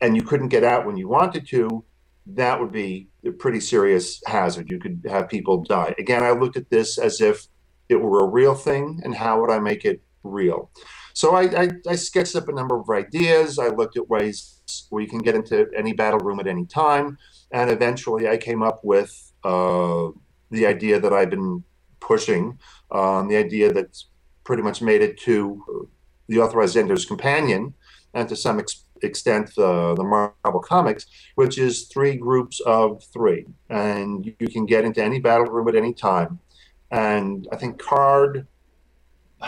and 0.00 0.16
you 0.16 0.22
couldn't 0.22 0.48
get 0.48 0.64
out 0.64 0.86
when 0.86 0.96
you 0.96 1.08
wanted 1.08 1.46
to, 1.48 1.84
that 2.26 2.60
would 2.60 2.72
be 2.72 3.08
a 3.24 3.30
pretty 3.30 3.60
serious 3.60 4.20
hazard. 4.26 4.70
You 4.70 4.78
could 4.78 5.02
have 5.08 5.28
people 5.28 5.64
die. 5.64 5.94
Again, 5.98 6.22
I 6.22 6.30
looked 6.30 6.56
at 6.56 6.70
this 6.70 6.98
as 6.98 7.20
if 7.20 7.46
it 7.88 7.96
were 7.96 8.20
a 8.20 8.28
real 8.28 8.54
thing, 8.54 9.00
and 9.02 9.14
how 9.14 9.40
would 9.40 9.50
I 9.50 9.58
make 9.58 9.84
it 9.84 10.02
real? 10.22 10.70
So 11.14 11.34
I, 11.34 11.62
I, 11.62 11.70
I 11.88 11.96
sketched 11.96 12.36
up 12.36 12.48
a 12.48 12.52
number 12.52 12.78
of 12.78 12.88
ideas. 12.90 13.58
I 13.58 13.68
looked 13.68 13.96
at 13.96 14.08
ways 14.08 14.86
where 14.90 15.02
you 15.02 15.08
can 15.08 15.18
get 15.20 15.34
into 15.34 15.66
any 15.76 15.92
battle 15.92 16.20
room 16.20 16.38
at 16.38 16.46
any 16.46 16.66
time, 16.66 17.18
and 17.50 17.70
eventually 17.70 18.28
I 18.28 18.36
came 18.36 18.62
up 18.62 18.84
with 18.84 19.32
uh, 19.42 20.08
the 20.50 20.66
idea 20.66 21.00
that 21.00 21.12
I've 21.12 21.30
been 21.30 21.64
pushing, 22.00 22.58
um, 22.90 23.28
the 23.28 23.36
idea 23.36 23.72
that's 23.72 24.06
pretty 24.44 24.62
much 24.62 24.80
made 24.82 25.02
it 25.02 25.18
to 25.20 25.88
the 26.28 26.38
Authorized 26.38 26.76
Ender's 26.76 27.04
Companion, 27.06 27.74
and 28.14 28.28
to 28.28 28.36
some 28.36 28.58
extent 28.58 28.84
extent 29.02 29.54
the, 29.54 29.94
the 29.94 30.04
Marvel 30.04 30.60
Comics, 30.60 31.06
which 31.34 31.58
is 31.58 31.86
three 31.86 32.16
groups 32.16 32.60
of 32.60 33.02
three. 33.12 33.46
And 33.68 34.34
you 34.38 34.48
can 34.48 34.66
get 34.66 34.84
into 34.84 35.02
any 35.02 35.20
battle 35.20 35.46
room 35.46 35.68
at 35.68 35.76
any 35.76 35.92
time. 35.92 36.38
And 36.90 37.46
I 37.52 37.56
think 37.56 37.78
Card, 37.78 38.46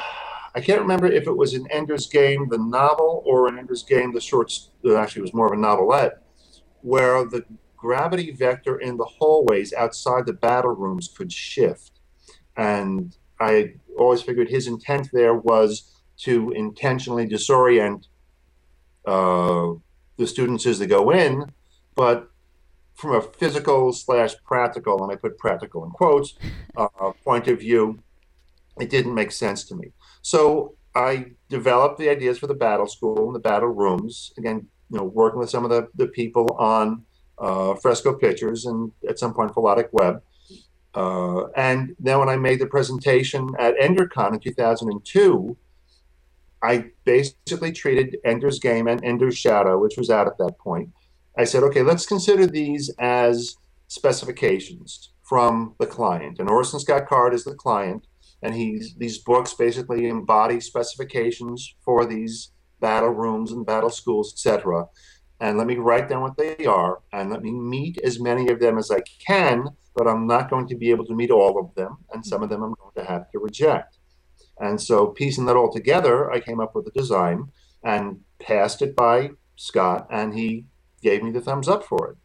I 0.55 0.61
can't 0.61 0.81
remember 0.81 1.07
if 1.07 1.27
it 1.27 1.37
was 1.37 1.55
in 1.55 1.71
Ender's 1.71 2.09
Game, 2.09 2.49
the 2.49 2.59
novel, 2.59 3.23
or 3.25 3.49
in 3.49 3.59
Ender's 3.59 3.85
Game, 3.85 4.13
the 4.13 4.21
shorts, 4.21 4.71
actually, 4.97 5.23
was 5.23 5.33
more 5.33 5.47
of 5.47 5.53
a 5.53 5.61
novelette, 5.61 6.23
where 6.83 7.25
the 7.25 7.45
gravity 7.77 8.33
vector 8.33 8.79
in 8.79 8.97
the 8.97 9.05
hallways 9.05 9.73
outside 9.73 10.27
the 10.27 10.33
battle 10.33 10.73
rooms 10.73 11.09
could 11.09 11.33
shift. 11.33 12.01
And 12.57 13.17
I 13.39 13.75
always 13.99 14.23
figured 14.23 14.51
his 14.51 14.67
intent 14.67 15.09
there 15.13 15.35
was 15.35 15.91
to 16.19 16.51
intentionally 16.51 17.27
disorient 17.27 18.07
uh, 19.07 19.73
the 20.17 20.27
students 20.27 20.67
as 20.67 20.79
they 20.79 20.87
go 20.87 21.11
in, 21.11 21.53
but 21.95 22.31
from 22.95 23.15
a 23.15 23.23
physical 23.23 23.93
slash 23.93 24.35
practical, 24.45 25.03
and 25.03 25.13
I 25.13 25.17
put 25.17 25.39
practical 25.39 25.85
in 25.85 25.91
quotes, 25.91 26.35
uh, 26.77 27.13
point 27.25 27.49
of 27.49 27.61
view, 27.61 27.99
it 28.79 28.91
didn't 28.91 29.15
make 29.15 29.33
sense 29.33 29.65
to 29.65 29.75
me. 29.75 29.93
So 30.23 30.75
I 30.95 31.33
developed 31.49 31.99
the 31.99 32.09
ideas 32.09 32.39
for 32.39 32.47
the 32.47 32.55
battle 32.55 32.87
school 32.87 33.27
and 33.27 33.35
the 33.35 33.41
battle 33.41 33.69
rooms. 33.69 34.33
Again, 34.37 34.67
you 34.91 34.99
know, 34.99 35.05
working 35.05 35.39
with 35.39 35.51
some 35.51 35.65
of 35.65 35.71
the, 35.71 35.89
the 35.95 36.09
people 36.09 36.57
on 36.59 37.05
uh, 37.39 37.75
Fresco 37.75 38.13
Pictures 38.15 38.67
and 38.67 38.93
at 39.09 39.19
some 39.19 39.33
point 39.33 39.53
Philotic 39.53 39.89
Web. 39.93 40.23
Uh, 40.95 41.47
and 41.51 41.95
then 42.01 42.19
when 42.19 42.29
I 42.29 42.37
made 42.37 42.59
the 42.59 42.67
presentation 42.67 43.51
at 43.59 43.77
EnderCon 43.79 44.35
in 44.35 44.41
2002, 44.41 45.57
I 46.63 46.91
basically 47.05 47.73
treated 47.73 48.19
Ender's 48.25 48.59
Game 48.59 48.87
and 48.87 49.03
Ender's 49.05 49.39
Shadow, 49.39 49.79
which 49.79 49.97
was 49.97 50.11
out 50.11 50.27
at 50.27 50.39
that 50.39 50.59
point. 50.59 50.91
I 51.39 51.45
said, 51.45 51.63
okay, 51.65 51.83
let's 51.83 52.07
consider 52.07 52.47
these 52.47 52.91
as 52.99 53.57
specifications 53.89 55.13
from 55.23 55.75
the 55.79 55.87
client. 55.87 56.39
And 56.39 56.51
Orson 56.51 56.81
Scott 56.81 57.07
Card 57.07 57.35
is 57.35 57.45
the 57.45 57.55
client, 57.55 58.07
and 58.43 58.55
he's 58.55 58.95
these 58.97 59.19
books 59.19 59.55
basically 59.55 60.09
embody 60.09 60.61
specifications 60.61 61.75
for 61.85 62.05
these 62.05 62.53
battle 62.81 63.11
rooms 63.11 63.53
and 63.53 63.65
battle 63.65 63.91
schools, 63.91 64.33
etc. 64.33 64.87
And 65.41 65.57
let 65.57 65.67
me 65.67 65.77
write 65.77 66.09
down 66.09 66.23
what 66.23 66.37
they 66.37 66.67
are, 66.67 67.01
and 67.13 67.31
let 67.31 67.43
me 67.43 67.53
meet 67.53 67.99
as 68.05 68.21
many 68.21 68.49
of 68.49 68.61
them 68.61 68.77
as 68.77 68.91
I 68.91 69.01
can 69.25 69.69
but 69.95 70.09
I'm 70.09 70.27
not 70.27 70.51
going 70.51 70.67
to 70.69 70.77
be 70.77 70.91
able 70.91 71.05
to 71.07 71.15
meet 71.15 71.31
all 71.31 71.59
of 71.59 71.75
them, 71.75 71.99
and 72.13 72.25
some 72.25 72.43
of 72.43 72.49
them 72.49 72.63
I'm 72.63 72.75
going 72.75 72.95
to 72.97 73.05
have 73.05 73.31
to 73.33 73.39
reject. 73.39 73.99
And 74.61 74.81
so, 74.81 75.07
piecing 75.07 75.47
that 75.47 75.57
all 75.57 75.73
together, 75.73 76.31
I 76.31 76.39
came 76.39 76.61
up 76.61 76.75
with 76.75 76.87
a 76.87 76.91
design 76.91 77.51
and 77.83 78.21
passed 78.39 78.83
it 78.83 78.95
by 78.95 79.31
Scott, 79.57 80.07
and 80.11 80.35
he 80.35 80.67
gave 81.03 81.23
me 81.23 81.31
the 81.31 81.41
thumbs 81.41 81.67
up 81.67 81.83
for 81.83 82.11
it. 82.11 82.17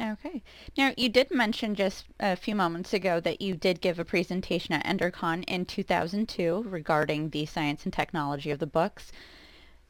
Okay. 0.00 0.42
Now, 0.76 0.92
you 0.96 1.08
did 1.08 1.30
mention 1.30 1.76
just 1.76 2.06
a 2.18 2.34
few 2.34 2.56
moments 2.56 2.92
ago 2.92 3.20
that 3.20 3.40
you 3.40 3.54
did 3.54 3.80
give 3.80 4.00
a 4.00 4.04
presentation 4.04 4.74
at 4.74 4.84
EnderCon 4.84 5.44
in 5.44 5.66
2002 5.66 6.64
regarding 6.66 7.30
the 7.30 7.46
science 7.46 7.84
and 7.84 7.92
technology 7.92 8.50
of 8.50 8.58
the 8.58 8.66
books. 8.66 9.12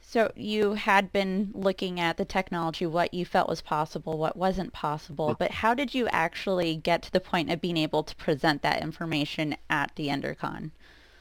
So 0.00 0.30
you 0.36 0.74
had 0.74 1.10
been 1.10 1.50
looking 1.54 1.98
at 1.98 2.18
the 2.18 2.26
technology, 2.26 2.84
what 2.84 3.14
you 3.14 3.24
felt 3.24 3.48
was 3.48 3.62
possible, 3.62 4.18
what 4.18 4.36
wasn't 4.36 4.74
possible, 4.74 5.34
but 5.38 5.50
how 5.50 5.72
did 5.72 5.94
you 5.94 6.06
actually 6.08 6.76
get 6.76 7.02
to 7.02 7.10
the 7.10 7.20
point 7.20 7.50
of 7.50 7.62
being 7.62 7.78
able 7.78 8.02
to 8.04 8.14
present 8.16 8.60
that 8.60 8.82
information 8.82 9.56
at 9.70 9.96
the 9.96 10.08
EnderCon? 10.08 10.70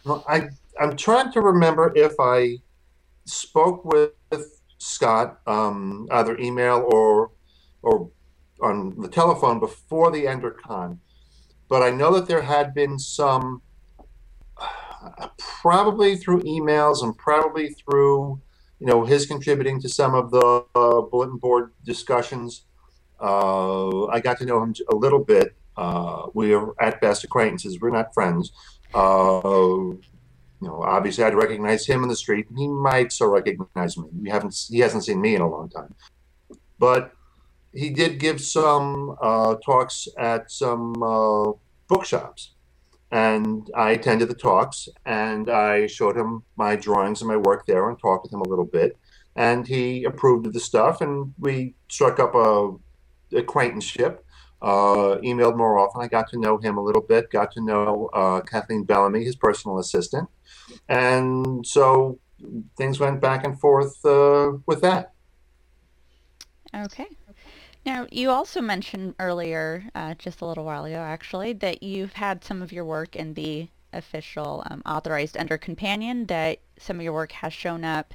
I, 0.06 0.50
I'm 0.80 0.96
trying 0.96 1.32
to 1.34 1.42
remember 1.42 1.92
if 1.96 2.14
I 2.20 2.58
spoke 3.26 3.86
with 3.86 4.12
Scott, 4.78 5.40
um, 5.48 6.08
either 6.12 6.38
email 6.38 6.86
or 6.92 7.32
or 7.82 8.10
on 8.62 9.00
the 9.02 9.08
telephone 9.08 9.60
before 9.60 10.12
the 10.12 10.26
EnderCon, 10.26 10.98
but 11.68 11.82
I 11.82 11.90
know 11.90 12.14
that 12.14 12.28
there 12.28 12.42
had 12.42 12.74
been 12.74 12.98
some, 12.98 13.62
uh, 14.58 15.28
probably 15.38 16.16
through 16.16 16.42
emails 16.44 17.04
and 17.04 17.18
probably 17.18 17.70
through, 17.70 18.42
you 18.80 18.88
know, 18.88 19.06
his 19.06 19.26
contributing 19.26 19.82
to 19.82 19.90
some 19.90 20.16
of 20.16 20.32
the 20.32 20.66
uh, 20.76 21.02
bulletin 21.02 21.38
board 21.38 21.72
discussions. 21.86 22.66
Uh, 23.20 24.06
I 24.08 24.20
got 24.20 24.38
to 24.40 24.46
know 24.46 24.62
him 24.62 24.76
a 24.90 24.96
little 24.96 25.24
bit. 25.24 25.56
Uh, 25.76 26.28
we 26.34 26.54
are 26.54 26.74
at 26.80 27.02
best 27.02 27.24
acquaintances. 27.24 27.80
We're 27.80 27.90
not 27.90 28.14
friends. 28.14 28.52
Uh, 28.94 29.42
you 29.44 30.70
know, 30.70 30.82
obviously, 30.82 31.24
I'd 31.24 31.36
recognize 31.36 31.86
him 31.86 32.04
in 32.04 32.10
the 32.10 32.16
street, 32.16 32.48
he 32.56 32.68
might 32.68 33.12
so 33.12 33.28
recognize 33.28 33.98
me. 33.98 34.08
We 34.22 34.30
haven't, 34.30 34.56
he 34.70 34.80
hasn't 34.80 35.04
seen 35.06 35.20
me 35.20 35.36
in 35.36 35.42
a 35.42 35.50
long 35.50 35.70
time, 35.70 35.94
but 36.80 37.14
he 37.74 37.90
did 37.90 38.20
give 38.20 38.40
some 38.40 39.16
uh, 39.22 39.56
talks 39.56 40.08
at 40.18 40.52
some 40.52 41.02
uh, 41.02 41.52
bookshops. 41.88 42.54
And 43.12 43.70
I 43.76 43.92
attended 43.92 44.30
the 44.30 44.36
talks 44.36 44.90
and 45.06 45.50
I 45.50 45.86
showed 45.86 46.18
him 46.18 46.44
my 46.56 46.76
drawings 46.76 47.22
and 47.22 47.28
my 47.28 47.38
work 47.38 47.68
there 47.68 47.90
and 47.90 48.00
talked 48.00 48.24
with 48.24 48.34
him 48.34 48.42
a 48.42 48.48
little 48.48 48.66
bit. 48.66 48.98
And 49.36 49.68
he 49.68 50.04
approved 50.04 50.48
of 50.48 50.54
the 50.54 50.60
stuff 50.60 51.02
and 51.02 51.34
we 51.40 51.76
struck 51.90 52.20
up 52.20 52.34
a 52.34 52.72
acquaintanceship, 53.36 54.23
uh, 54.64 55.18
emailed 55.22 55.58
more 55.58 55.78
often. 55.78 56.02
I 56.02 56.08
got 56.08 56.30
to 56.30 56.40
know 56.40 56.58
him 56.58 56.78
a 56.78 56.82
little 56.82 57.02
bit, 57.02 57.30
got 57.30 57.52
to 57.54 57.62
know 57.62 58.10
uh, 58.14 58.42
Kathleen 58.42 58.84
Bellamy, 58.86 59.24
his 59.24 59.36
personal 59.36 59.78
assistant. 59.78 60.30
And 60.88 61.66
so 61.68 62.20
things 62.78 63.00
went 63.00 63.22
back 63.22 63.44
and 63.44 63.60
forth 63.60 64.04
uh, 64.06 64.54
with 64.66 64.82
that. 64.82 65.14
Okay. 66.74 67.08
Now, 67.86 68.08
you 68.10 68.30
also 68.30 68.62
mentioned 68.62 69.16
earlier, 69.20 69.84
uh, 69.94 70.14
just 70.16 70.40
a 70.40 70.46
little 70.46 70.64
while 70.64 70.86
ago 70.86 70.96
actually, 70.96 71.52
that 71.54 71.84
you've 71.84 72.14
had 72.14 72.44
some 72.44 72.62
of 72.62 72.72
your 72.72 72.86
work 72.86 73.18
in 73.18 73.34
the 73.34 73.68
official 73.92 74.64
um, 74.72 74.82
authorized 74.86 75.36
Ender 75.36 75.58
Companion, 75.58 76.26
that 76.28 76.60
some 76.80 76.98
of 76.98 77.04
your 77.04 77.14
work 77.14 77.34
has 77.34 77.54
shown 77.54 77.84
up 77.84 78.14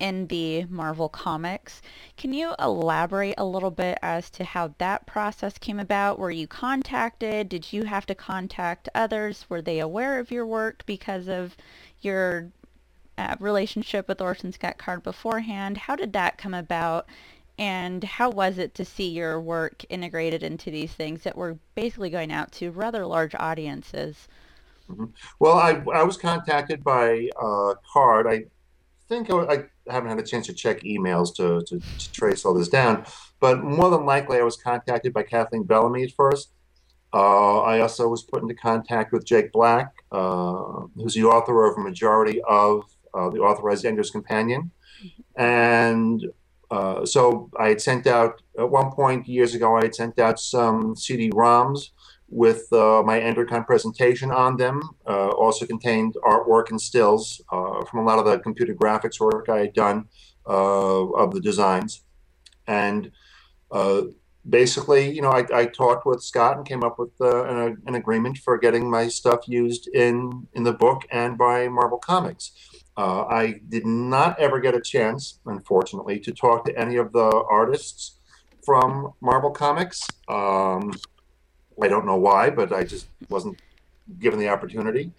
in 0.00 0.26
the 0.26 0.64
Marvel 0.64 1.08
Comics. 1.08 1.82
Can 2.16 2.32
you 2.32 2.54
elaborate 2.58 3.34
a 3.38 3.44
little 3.44 3.70
bit 3.70 3.98
as 4.02 4.30
to 4.30 4.44
how 4.44 4.74
that 4.78 5.06
process 5.06 5.58
came 5.58 5.78
about? 5.78 6.18
Were 6.18 6.30
you 6.30 6.48
contacted? 6.48 7.48
Did 7.48 7.72
you 7.72 7.84
have 7.84 8.06
to 8.06 8.14
contact 8.14 8.88
others? 8.94 9.46
Were 9.48 9.62
they 9.62 9.78
aware 9.78 10.18
of 10.18 10.30
your 10.30 10.46
work 10.46 10.82
because 10.86 11.28
of 11.28 11.56
your 12.00 12.50
uh, 13.18 13.36
relationship 13.38 14.08
with 14.08 14.20
Orson 14.20 14.52
Scott 14.52 14.78
Card 14.78 15.02
beforehand? 15.02 15.76
How 15.76 15.94
did 15.94 16.12
that 16.14 16.38
come 16.38 16.54
about? 16.54 17.06
And 17.58 18.02
how 18.02 18.30
was 18.30 18.56
it 18.56 18.74
to 18.76 18.86
see 18.86 19.10
your 19.10 19.38
work 19.38 19.84
integrated 19.90 20.42
into 20.42 20.70
these 20.70 20.94
things 20.94 21.22
that 21.24 21.36
were 21.36 21.58
basically 21.74 22.08
going 22.08 22.32
out 22.32 22.52
to 22.52 22.70
rather 22.70 23.04
large 23.04 23.34
audiences? 23.34 24.28
Mm-hmm. 24.90 25.04
Well, 25.38 25.58
I, 25.58 25.82
I 25.92 26.02
was 26.02 26.16
contacted 26.16 26.82
by 26.82 27.28
uh, 27.40 27.74
Card. 27.92 28.26
I 28.26 28.44
think 29.10 29.30
I, 29.30 29.34
I, 29.34 29.64
haven't 29.90 30.10
had 30.10 30.18
a 30.18 30.24
chance 30.24 30.46
to 30.46 30.52
check 30.52 30.80
emails 30.80 31.34
to, 31.36 31.62
to, 31.66 31.80
to, 31.80 32.12
trace 32.12 32.44
all 32.44 32.54
this 32.54 32.68
down, 32.68 33.04
but 33.40 33.62
more 33.62 33.90
than 33.90 34.04
likely 34.06 34.38
I 34.38 34.42
was 34.42 34.56
contacted 34.56 35.12
by 35.12 35.22
Kathleen 35.22 35.64
Bellamy 35.64 36.04
at 36.04 36.12
first. 36.12 36.52
Uh, 37.12 37.60
I 37.62 37.80
also 37.80 38.08
was 38.08 38.22
put 38.22 38.42
into 38.42 38.54
contact 38.54 39.12
with 39.12 39.24
Jake 39.24 39.50
Black, 39.52 39.92
uh, 40.12 40.86
who's 40.94 41.14
the 41.14 41.24
author 41.24 41.64
of 41.66 41.76
a 41.76 41.80
majority 41.80 42.40
of 42.48 42.84
uh, 43.14 43.30
the 43.30 43.40
authorized 43.40 43.84
Ender's 43.84 44.10
Companion. 44.10 44.70
And 45.36 46.24
uh, 46.70 47.04
so 47.04 47.50
I 47.58 47.68
had 47.68 47.80
sent 47.80 48.06
out 48.06 48.42
at 48.56 48.70
one 48.70 48.92
point 48.92 49.26
years 49.26 49.54
ago. 49.54 49.76
I 49.76 49.82
had 49.82 49.94
sent 49.94 50.18
out 50.20 50.38
some 50.38 50.94
CD-ROMs 50.94 51.90
with 52.30 52.72
uh, 52.72 53.02
my 53.04 53.18
EnderCon 53.20 53.66
presentation 53.66 54.30
on 54.30 54.56
them. 54.56 54.80
Uh, 55.06 55.30
also 55.30 55.66
contained 55.66 56.14
artwork 56.24 56.70
and 56.70 56.80
stills 56.80 57.40
uh, 57.52 57.84
from 57.84 58.00
a 58.00 58.04
lot 58.04 58.18
of 58.18 58.24
the 58.24 58.38
computer 58.38 58.74
graphics 58.74 59.20
work 59.20 59.48
I 59.48 59.58
had 59.58 59.74
done 59.74 60.06
uh, 60.48 61.10
of 61.12 61.34
the 61.34 61.40
designs, 61.40 62.04
and 62.66 63.10
basically, 64.48 65.10
you 65.10 65.20
know, 65.20 65.30
I, 65.30 65.44
I, 65.52 65.66
talked 65.66 66.06
with 66.06 66.22
Scott 66.22 66.56
and 66.56 66.66
came 66.66 66.82
up 66.82 66.98
with 66.98 67.12
an, 67.20 67.76
an 67.86 67.94
agreement 67.94 68.38
for 68.38 68.56
getting 68.56 68.88
my 68.88 69.06
stuff 69.06 69.40
used 69.46 69.88
in 69.88 70.48
in 70.54 70.62
the 70.62 70.72
book 70.72 71.02
and 71.10 71.36
by 71.36 71.68
Marvel 71.68 71.98
Comics. 71.98 72.52
Uh, 72.96 73.24
I 73.26 73.60
did 73.68 73.86
not 73.86 74.38
ever 74.38 74.60
get 74.60 74.74
a 74.74 74.80
chance, 74.80 75.40
unfortunately, 75.46 76.18
to 76.20 76.32
talk 76.32 76.64
to 76.66 76.78
any 76.78 76.96
of 76.96 77.12
the 77.12 77.44
artists 77.50 78.18
from 78.64 79.12
Marvel 79.20 79.50
Comics. 79.50 80.06
Um, 80.28 80.92
I 81.80 81.88
don't 81.88 82.06
know 82.06 82.16
why, 82.16 82.50
but 82.50 82.72
I 82.72 82.84
just 82.84 83.06
wasn't 83.28 83.58
given 84.18 84.38
the 84.38 84.48
opportunity. 84.48 85.12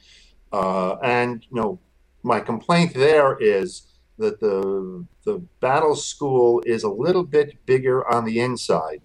Uh, 0.51 0.95
and 1.03 1.43
you 1.49 1.61
know, 1.61 1.79
my 2.23 2.39
complaint 2.39 2.93
there 2.93 3.37
is 3.39 3.83
that 4.17 4.39
the 4.39 5.05
the 5.25 5.39
battle 5.59 5.95
school 5.95 6.61
is 6.65 6.83
a 6.83 6.89
little 6.89 7.23
bit 7.23 7.65
bigger 7.65 8.07
on 8.11 8.25
the 8.25 8.39
inside 8.39 9.01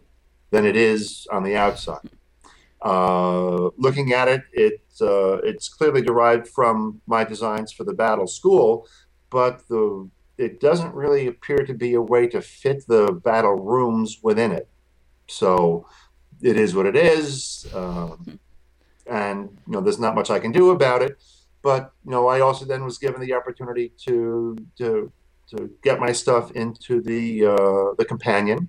than 0.50 0.64
it 0.64 0.76
is 0.76 1.26
on 1.30 1.42
the 1.42 1.56
outside. 1.56 2.10
Uh, 2.82 3.70
looking 3.76 4.12
at 4.12 4.28
it, 4.28 4.42
it 4.52 4.80
uh, 5.00 5.36
it's 5.38 5.68
clearly 5.68 6.02
derived 6.02 6.46
from 6.48 7.00
my 7.06 7.24
designs 7.24 7.72
for 7.72 7.84
the 7.84 7.94
battle 7.94 8.26
school, 8.26 8.86
but 9.30 9.66
the 9.68 10.08
it 10.38 10.60
doesn't 10.60 10.94
really 10.94 11.26
appear 11.26 11.64
to 11.64 11.72
be 11.72 11.94
a 11.94 12.02
way 12.02 12.26
to 12.26 12.42
fit 12.42 12.86
the 12.86 13.12
battle 13.24 13.54
rooms 13.54 14.18
within 14.22 14.52
it. 14.52 14.68
So 15.28 15.86
it 16.42 16.56
is 16.56 16.74
what 16.74 16.86
it 16.86 16.96
is, 16.96 17.66
um, 17.74 18.38
and 19.06 19.50
you 19.66 19.72
know 19.72 19.80
there's 19.80 19.98
not 19.98 20.14
much 20.14 20.30
I 20.30 20.38
can 20.38 20.52
do 20.52 20.70
about 20.70 21.02
it. 21.02 21.18
But 21.62 21.92
you 22.04 22.10
know, 22.10 22.28
I 22.28 22.40
also 22.40 22.64
then 22.64 22.84
was 22.84 22.98
given 22.98 23.20
the 23.20 23.32
opportunity 23.34 23.92
to 24.06 24.56
to 24.78 25.12
to 25.50 25.70
get 25.82 26.00
my 26.00 26.12
stuff 26.12 26.50
into 26.52 27.00
the 27.00 27.46
uh, 27.46 27.94
the 27.98 28.04
companion, 28.06 28.68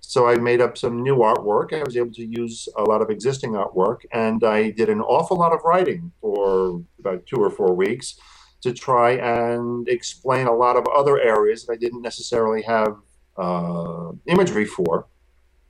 so 0.00 0.28
I 0.28 0.36
made 0.36 0.60
up 0.60 0.76
some 0.76 1.02
new 1.02 1.16
artwork. 1.16 1.72
I 1.72 1.82
was 1.82 1.96
able 1.96 2.12
to 2.12 2.24
use 2.24 2.68
a 2.76 2.82
lot 2.82 3.02
of 3.02 3.10
existing 3.10 3.52
artwork, 3.52 4.00
and 4.12 4.44
I 4.44 4.70
did 4.70 4.88
an 4.88 5.00
awful 5.00 5.36
lot 5.38 5.52
of 5.52 5.60
writing 5.64 6.12
for 6.20 6.82
about 6.98 7.26
two 7.26 7.36
or 7.36 7.50
four 7.50 7.74
weeks 7.74 8.18
to 8.62 8.72
try 8.72 9.12
and 9.12 9.88
explain 9.88 10.46
a 10.46 10.54
lot 10.54 10.76
of 10.76 10.86
other 10.88 11.18
areas 11.18 11.66
that 11.66 11.72
I 11.74 11.76
didn't 11.76 12.02
necessarily 12.02 12.62
have 12.62 12.96
uh, 13.36 14.12
imagery 14.26 14.64
for, 14.64 15.06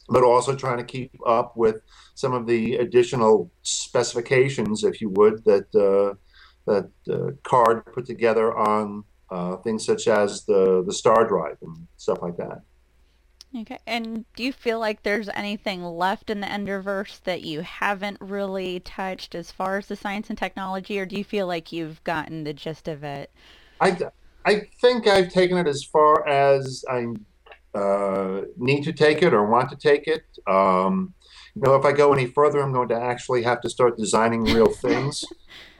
but 0.08 0.22
also 0.22 0.54
trying 0.54 0.78
to 0.78 0.84
keep 0.84 1.12
up 1.26 1.56
with 1.56 1.76
some 2.14 2.32
of 2.32 2.46
the 2.46 2.76
additional 2.76 3.50
specifications, 3.62 4.84
if 4.84 5.00
you 5.00 5.08
would, 5.10 5.44
that 5.44 5.74
uh, 5.74 6.14
that 6.66 6.90
uh, 7.10 7.32
Card 7.42 7.84
put 7.92 8.06
together 8.06 8.56
on 8.56 9.04
uh, 9.30 9.56
things 9.58 9.84
such 9.84 10.08
as 10.08 10.44
the 10.44 10.82
the 10.86 10.92
star 10.92 11.26
drive 11.26 11.56
and 11.62 11.86
stuff 11.96 12.18
like 12.22 12.36
that. 12.36 12.62
Okay, 13.56 13.78
and 13.86 14.24
do 14.34 14.42
you 14.42 14.52
feel 14.52 14.80
like 14.80 15.04
there's 15.04 15.28
anything 15.28 15.84
left 15.84 16.28
in 16.28 16.40
the 16.40 16.46
Enderverse 16.46 17.22
that 17.22 17.42
you 17.42 17.60
haven't 17.60 18.18
really 18.20 18.80
touched 18.80 19.36
as 19.36 19.52
far 19.52 19.78
as 19.78 19.86
the 19.86 19.94
science 19.94 20.28
and 20.28 20.36
technology, 20.36 20.98
or 20.98 21.06
do 21.06 21.16
you 21.16 21.22
feel 21.22 21.46
like 21.46 21.70
you've 21.70 22.02
gotten 22.02 22.42
the 22.42 22.52
gist 22.52 22.88
of 22.88 23.04
it? 23.04 23.30
I, 23.80 23.96
I 24.44 24.62
think 24.80 25.06
I've 25.06 25.28
taken 25.28 25.56
it 25.56 25.68
as 25.68 25.84
far 25.84 26.26
as 26.26 26.84
I 26.90 27.06
uh, 27.74 28.42
need 28.56 28.82
to 28.84 28.92
take 28.92 29.22
it 29.22 29.34
or 29.34 29.50
want 29.50 29.68
to 29.70 29.76
take 29.76 30.06
it. 30.06 30.24
Um, 30.46 31.14
you 31.54 31.62
know, 31.62 31.74
if 31.74 31.84
I 31.84 31.92
go 31.92 32.12
any 32.12 32.26
further, 32.26 32.60
I'm 32.60 32.72
going 32.72 32.88
to 32.88 33.00
actually 33.00 33.42
have 33.42 33.60
to 33.62 33.70
start 33.70 33.96
designing 33.96 34.44
real 34.44 34.66
things. 34.86 35.24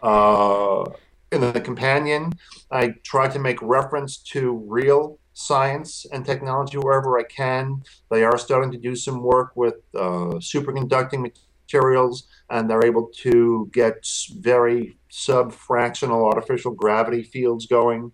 uh, 0.03 0.85
in 1.33 1.41
the 1.41 1.61
companion, 1.61 2.33
I 2.71 2.95
try 3.03 3.29
to 3.29 3.39
make 3.39 3.61
reference 3.61 4.19
to 4.33 4.65
real 4.69 5.19
science 5.33 6.07
and 6.13 6.25
technology 6.25 6.79
wherever 6.79 7.19
I 7.19 7.25
can. 7.25 7.83
They 8.11 8.23
are 8.23 8.39
starting 8.39 8.71
to 8.71 8.79
do 8.79 8.95
some 8.95 9.21
work 9.23 9.53
with 9.57 9.75
uh, 9.95 10.39
superconducting 10.39 11.33
materials, 11.67 12.29
and 12.51 12.71
they're 12.71 12.87
able 12.87 13.11
to 13.23 13.69
get 13.73 14.07
very 14.39 14.97
sub-fractional 15.11 16.25
artificial 16.25 16.73
gravity 16.73 17.25
fields 17.25 17.67
going. 17.67 18.13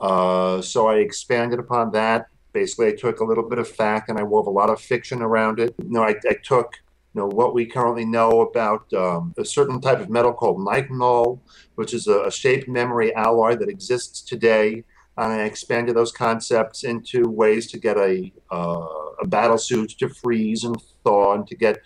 Uh, 0.00 0.62
so 0.62 0.88
I 0.88 0.96
expanded 0.96 1.58
upon 1.58 1.90
that. 1.92 2.26
Basically, 2.52 2.88
I 2.88 2.92
took 2.92 3.20
a 3.20 3.24
little 3.24 3.48
bit 3.48 3.58
of 3.58 3.68
fact 3.68 4.08
and 4.08 4.18
I 4.18 4.22
wove 4.22 4.46
a 4.46 4.50
lot 4.50 4.70
of 4.70 4.80
fiction 4.80 5.22
around 5.22 5.60
it. 5.60 5.74
You 5.82 5.90
know, 5.90 6.02
I, 6.02 6.14
I 6.28 6.36
took 6.42 6.76
you 7.14 7.20
know 7.20 7.26
what 7.26 7.54
we 7.54 7.66
currently 7.66 8.04
know 8.04 8.42
about 8.42 8.92
um, 8.92 9.34
a 9.36 9.44
certain 9.44 9.80
type 9.80 10.00
of 10.00 10.10
metal 10.10 10.32
called 10.32 10.58
nitinol, 10.58 11.40
which 11.74 11.92
is 11.92 12.06
a, 12.06 12.26
a 12.26 12.30
shape 12.30 12.68
memory 12.68 13.14
alloy 13.14 13.56
that 13.56 13.68
exists 13.68 14.22
today, 14.22 14.84
and 15.16 15.32
I 15.32 15.44
expanded 15.44 15.96
those 15.96 16.12
concepts 16.12 16.84
into 16.84 17.28
ways 17.28 17.70
to 17.72 17.78
get 17.78 17.96
a 17.96 18.32
uh, 18.50 18.86
a 19.20 19.26
battle 19.26 19.58
suit 19.58 19.90
to 19.98 20.08
freeze 20.08 20.64
and 20.64 20.76
thaw 21.04 21.34
and 21.34 21.46
to 21.48 21.56
get 21.56 21.78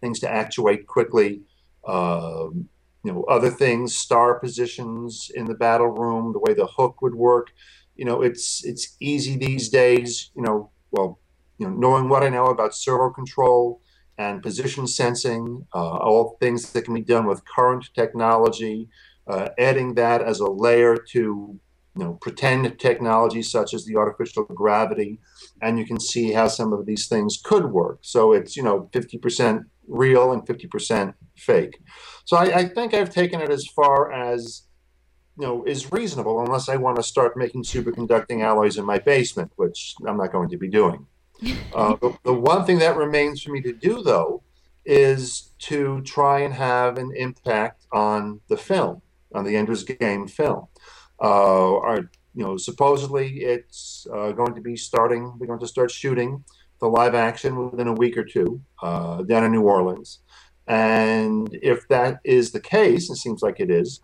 things 0.00 0.18
to 0.20 0.30
actuate 0.30 0.86
quickly. 0.86 1.42
Um, 1.86 2.68
you 3.04 3.12
know, 3.12 3.24
other 3.24 3.50
things, 3.50 3.96
star 3.96 4.38
positions 4.38 5.30
in 5.34 5.46
the 5.46 5.54
battle 5.54 5.88
room, 5.88 6.32
the 6.32 6.38
way 6.38 6.54
the 6.54 6.66
hook 6.66 7.02
would 7.02 7.14
work. 7.14 7.52
You 7.96 8.04
know, 8.04 8.22
it's 8.22 8.64
it's 8.64 8.96
easy 9.00 9.36
these 9.36 9.68
days. 9.68 10.30
You 10.34 10.42
know, 10.42 10.70
well, 10.90 11.20
you 11.58 11.66
know, 11.66 11.74
knowing 11.74 12.08
what 12.08 12.22
I 12.22 12.28
know 12.28 12.46
about 12.46 12.74
servo 12.74 13.10
control 13.10 13.80
and 14.18 14.42
position 14.42 14.86
sensing, 14.86 15.66
uh, 15.74 15.96
all 15.98 16.36
things 16.40 16.72
that 16.72 16.84
can 16.84 16.94
be 16.94 17.02
done 17.02 17.26
with 17.26 17.42
current 17.44 17.88
technology, 17.94 18.88
uh, 19.26 19.48
adding 19.58 19.94
that 19.94 20.22
as 20.22 20.40
a 20.40 20.50
layer 20.50 20.96
to 20.96 21.58
you 21.96 22.04
know 22.04 22.14
pretend 22.20 22.78
technology 22.78 23.42
such 23.42 23.74
as 23.74 23.84
the 23.84 23.96
artificial 23.96 24.44
gravity, 24.44 25.18
and 25.60 25.78
you 25.78 25.86
can 25.86 26.00
see 26.00 26.32
how 26.32 26.48
some 26.48 26.72
of 26.72 26.86
these 26.86 27.06
things 27.08 27.40
could 27.42 27.66
work. 27.66 27.98
So 28.02 28.32
it's 28.32 28.56
you 28.56 28.62
know 28.62 28.88
50% 28.92 29.64
real 29.88 30.32
and 30.32 30.46
50% 30.46 31.14
fake. 31.36 31.78
So 32.24 32.36
I, 32.36 32.44
I 32.60 32.68
think 32.68 32.94
I've 32.94 33.10
taken 33.10 33.40
it 33.40 33.50
as 33.50 33.66
far 33.66 34.12
as 34.12 34.62
you 35.38 35.46
know 35.46 35.64
is 35.64 35.92
reasonable 35.92 36.40
unless 36.40 36.68
I 36.68 36.76
want 36.76 36.96
to 36.96 37.02
start 37.02 37.36
making 37.36 37.62
superconducting 37.62 38.42
alloys 38.42 38.76
in 38.76 38.84
my 38.84 38.98
basement, 38.98 39.52
which 39.56 39.94
I'm 40.06 40.16
not 40.16 40.32
going 40.32 40.48
to 40.50 40.56
be 40.56 40.68
doing. 40.68 41.06
Uh, 41.74 41.96
the, 41.96 42.16
the, 42.22 42.32
one 42.32 42.64
thing 42.64 42.78
that 42.78 42.96
remains 42.96 43.42
for 43.42 43.50
me 43.50 43.60
to 43.60 43.72
do, 43.72 44.02
though, 44.02 44.42
is 44.84 45.50
to 45.58 46.00
try 46.02 46.40
and 46.40 46.54
have 46.54 46.98
an 46.98 47.12
impact 47.16 47.86
on 47.92 48.40
the 48.48 48.56
film, 48.56 49.00
on 49.34 49.44
the 49.44 49.56
Ender's 49.56 49.82
Game 49.82 50.28
film. 50.28 50.66
Uh, 51.20 51.78
our, 51.78 52.10
you 52.34 52.44
know, 52.44 52.56
supposedly 52.56 53.40
it's 53.40 54.06
uh, 54.12 54.32
going 54.32 54.54
to 54.54 54.60
be 54.60 54.76
starting. 54.76 55.36
We're 55.38 55.46
going 55.46 55.60
to 55.60 55.66
start 55.66 55.90
shooting 55.90 56.44
the 56.80 56.88
live 56.88 57.14
action 57.14 57.70
within 57.70 57.88
a 57.88 57.92
week 57.92 58.16
or 58.16 58.24
two 58.24 58.60
uh, 58.82 59.22
down 59.22 59.44
in 59.44 59.52
New 59.52 59.62
Orleans. 59.62 60.18
And 60.66 61.48
if 61.62 61.88
that 61.88 62.20
is 62.24 62.52
the 62.52 62.60
case, 62.60 63.10
it 63.10 63.16
seems 63.16 63.42
like 63.42 63.60
it 63.60 63.70
is, 63.70 64.00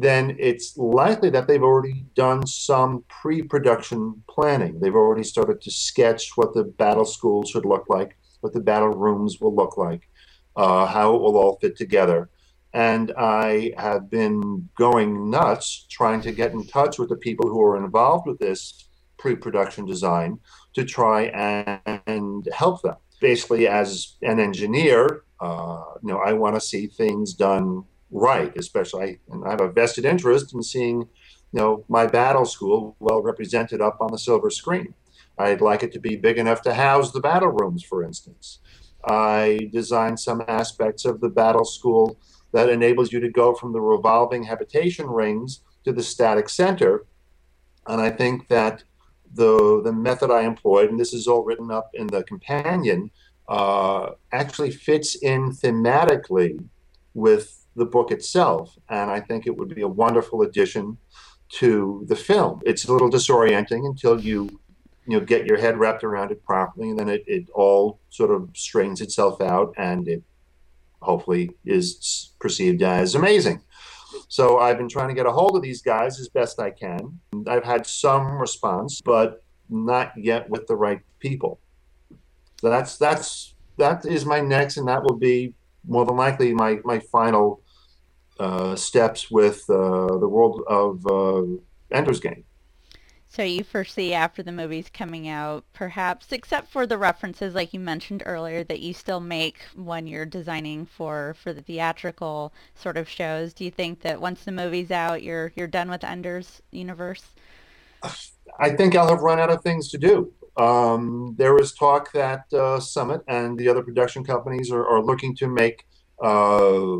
then 0.00 0.36
it's 0.38 0.78
likely 0.78 1.28
that 1.28 1.48
they've 1.48 1.60
already 1.60 2.06
done 2.14 2.46
some 2.46 3.04
pre 3.08 3.42
production 3.42 4.22
planning. 4.30 4.78
They've 4.78 4.94
already 4.94 5.24
started 5.24 5.60
to 5.62 5.72
sketch 5.72 6.36
what 6.36 6.54
the 6.54 6.62
battle 6.62 7.04
school 7.04 7.44
should 7.44 7.64
look 7.64 7.86
like, 7.88 8.16
what 8.40 8.52
the 8.52 8.60
battle 8.60 8.90
rooms 8.90 9.40
will 9.40 9.52
look 9.52 9.76
like, 9.76 10.08
uh, 10.54 10.86
how 10.86 11.16
it 11.16 11.20
will 11.20 11.36
all 11.36 11.58
fit 11.60 11.76
together. 11.76 12.30
And 12.72 13.12
I 13.18 13.72
have 13.76 14.08
been 14.08 14.68
going 14.78 15.30
nuts 15.30 15.86
trying 15.90 16.20
to 16.20 16.30
get 16.30 16.52
in 16.52 16.64
touch 16.68 17.00
with 17.00 17.08
the 17.08 17.16
people 17.16 17.48
who 17.48 17.60
are 17.60 17.84
involved 17.84 18.28
with 18.28 18.38
this 18.38 18.88
pre 19.18 19.34
production 19.34 19.84
design 19.84 20.38
to 20.74 20.84
try 20.84 21.22
and, 21.22 22.00
and 22.06 22.48
help 22.54 22.82
them. 22.82 22.94
Basically, 23.20 23.66
as 23.66 24.14
an 24.22 24.38
engineer, 24.38 25.24
uh, 25.40 25.82
you 26.04 26.12
know, 26.12 26.18
I 26.18 26.34
want 26.34 26.54
to 26.54 26.60
see 26.60 26.86
things 26.86 27.34
done 27.34 27.82
right, 28.10 28.52
especially, 28.56 29.20
and 29.30 29.44
I 29.44 29.50
have 29.50 29.60
a 29.60 29.70
vested 29.70 30.04
interest 30.04 30.54
in 30.54 30.62
seeing, 30.62 31.00
you 31.00 31.60
know, 31.60 31.84
my 31.88 32.06
battle 32.06 32.44
school 32.44 32.96
well 33.00 33.22
represented 33.22 33.80
up 33.80 33.98
on 34.00 34.12
the 34.12 34.18
silver 34.18 34.50
screen. 34.50 34.94
I'd 35.38 35.60
like 35.60 35.82
it 35.82 35.92
to 35.92 36.00
be 36.00 36.16
big 36.16 36.38
enough 36.38 36.62
to 36.62 36.74
house 36.74 37.12
the 37.12 37.20
battle 37.20 37.50
rooms, 37.50 37.82
for 37.84 38.02
instance. 38.02 38.58
I 39.04 39.70
designed 39.72 40.18
some 40.18 40.42
aspects 40.48 41.04
of 41.04 41.20
the 41.20 41.28
battle 41.28 41.64
school 41.64 42.18
that 42.52 42.68
enables 42.68 43.12
you 43.12 43.20
to 43.20 43.30
go 43.30 43.54
from 43.54 43.72
the 43.72 43.80
revolving 43.80 44.44
habitation 44.44 45.06
rings 45.06 45.60
to 45.84 45.92
the 45.92 46.02
static 46.02 46.48
center. 46.48 47.06
And 47.86 48.00
I 48.00 48.10
think 48.10 48.48
that 48.48 48.82
the 49.34 49.82
the 49.84 49.92
method 49.92 50.30
I 50.30 50.42
employed, 50.42 50.90
and 50.90 50.98
this 50.98 51.12
is 51.12 51.26
all 51.26 51.44
written 51.44 51.70
up 51.70 51.90
in 51.94 52.06
the 52.08 52.24
companion, 52.24 53.10
uh, 53.48 54.10
actually 54.32 54.70
fits 54.70 55.14
in 55.14 55.52
thematically 55.52 56.58
with 57.14 57.57
the 57.78 57.86
book 57.86 58.10
itself, 58.10 58.76
and 58.88 59.10
I 59.10 59.20
think 59.20 59.46
it 59.46 59.56
would 59.56 59.74
be 59.74 59.82
a 59.82 59.88
wonderful 59.88 60.42
addition 60.42 60.98
to 61.60 62.04
the 62.08 62.16
film. 62.16 62.60
It's 62.66 62.84
a 62.84 62.92
little 62.92 63.10
disorienting 63.10 63.86
until 63.86 64.20
you 64.20 64.60
you 65.06 65.18
know 65.18 65.24
get 65.24 65.46
your 65.46 65.58
head 65.58 65.78
wrapped 65.78 66.04
around 66.04 66.30
it 66.30 66.44
properly, 66.44 66.90
and 66.90 66.98
then 66.98 67.08
it, 67.08 67.24
it 67.26 67.48
all 67.54 68.00
sort 68.10 68.30
of 68.30 68.50
straightens 68.54 69.00
itself 69.00 69.40
out, 69.40 69.72
and 69.76 70.06
it 70.08 70.22
hopefully 71.00 71.50
is 71.64 72.32
perceived 72.40 72.82
as 72.82 73.14
amazing. 73.14 73.62
So 74.28 74.58
I've 74.58 74.78
been 74.78 74.88
trying 74.88 75.08
to 75.08 75.14
get 75.14 75.26
a 75.26 75.32
hold 75.32 75.56
of 75.56 75.62
these 75.62 75.82
guys 75.82 76.18
as 76.20 76.28
best 76.28 76.60
I 76.60 76.70
can. 76.70 77.20
I've 77.46 77.64
had 77.64 77.86
some 77.86 78.38
response, 78.38 79.00
but 79.00 79.42
not 79.68 80.12
yet 80.16 80.48
with 80.48 80.66
the 80.66 80.76
right 80.76 81.00
people. 81.18 81.60
So 82.60 82.68
that's 82.68 82.98
that's 82.98 83.54
that 83.76 84.04
is 84.04 84.24
my 84.24 84.40
next, 84.40 84.76
and 84.76 84.88
that 84.88 85.02
will 85.02 85.16
be 85.16 85.54
more 85.86 86.04
than 86.04 86.16
likely 86.16 86.52
my 86.52 86.80
my 86.84 86.98
final 86.98 87.62
uh, 88.38 88.76
steps 88.76 89.30
with 89.30 89.68
uh, 89.68 90.18
the 90.18 90.28
world 90.28 90.62
of 90.68 91.06
uh, 91.06 91.42
Ender's 91.90 92.20
Game. 92.20 92.44
So 93.30 93.42
you 93.42 93.62
foresee 93.62 94.14
after 94.14 94.42
the 94.42 94.52
movie's 94.52 94.88
coming 94.88 95.28
out, 95.28 95.64
perhaps, 95.74 96.32
except 96.32 96.70
for 96.70 96.86
the 96.86 96.96
references 96.96 97.54
like 97.54 97.74
you 97.74 97.80
mentioned 97.80 98.22
earlier 98.24 98.64
that 98.64 98.80
you 98.80 98.94
still 98.94 99.20
make 99.20 99.58
when 99.76 100.06
you're 100.06 100.24
designing 100.24 100.86
for, 100.86 101.34
for 101.34 101.52
the 101.52 101.60
theatrical 101.60 102.54
sort 102.74 102.96
of 102.96 103.06
shows, 103.06 103.52
do 103.52 103.64
you 103.64 103.70
think 103.70 104.00
that 104.00 104.20
once 104.20 104.44
the 104.44 104.52
movie's 104.52 104.90
out, 104.90 105.22
you're 105.22 105.52
you're 105.56 105.66
done 105.66 105.90
with 105.90 106.04
Ender's 106.04 106.62
universe? 106.70 107.26
I 108.58 108.70
think 108.70 108.96
I'll 108.96 109.08
have 109.08 109.20
run 109.20 109.38
out 109.38 109.50
of 109.50 109.62
things 109.62 109.90
to 109.90 109.98
do. 109.98 110.32
Um, 110.56 111.34
there 111.38 111.54
was 111.54 111.72
talk 111.72 112.10
that 112.12 112.52
uh, 112.52 112.80
Summit 112.80 113.22
and 113.28 113.58
the 113.58 113.68
other 113.68 113.82
production 113.82 114.24
companies 114.24 114.72
are, 114.72 114.84
are 114.86 115.02
looking 115.02 115.36
to 115.36 115.46
make, 115.46 115.86
uh, 116.20 116.96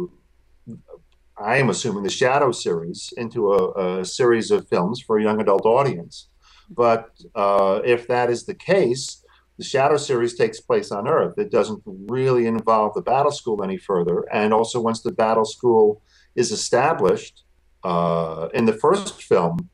I 1.40 1.58
am 1.58 1.70
assuming, 1.70 2.02
the 2.02 2.10
Shadow 2.10 2.52
series 2.52 3.12
into 3.16 3.52
a, 3.52 4.00
a, 4.00 4.04
series 4.04 4.50
of 4.50 4.68
films 4.68 5.00
for 5.00 5.18
a 5.18 5.22
young 5.22 5.40
adult 5.40 5.64
audience. 5.64 6.28
But 6.70 7.10
uh, 7.34 7.80
if 7.84 8.06
that 8.08 8.28
is 8.28 8.44
the 8.44 8.54
case, 8.54 9.22
the 9.56 9.64
Shadow 9.64 9.96
series 9.96 10.34
takes 10.34 10.60
place 10.60 10.90
on 10.90 11.08
Earth. 11.08 11.38
It 11.38 11.50
doesn't 11.50 11.82
really 11.86 12.46
involve 12.46 12.94
the 12.94 13.02
Battle 13.02 13.32
School 13.32 13.62
any 13.62 13.76
further. 13.76 14.24
And 14.32 14.52
also, 14.52 14.80
once 14.80 15.02
the 15.02 15.12
Battle 15.12 15.44
School 15.44 16.02
is 16.34 16.52
established, 16.52 17.44
uh, 17.84 18.48
in 18.54 18.66
the 18.66 18.72
first 18.72 19.22
film, 19.22 19.68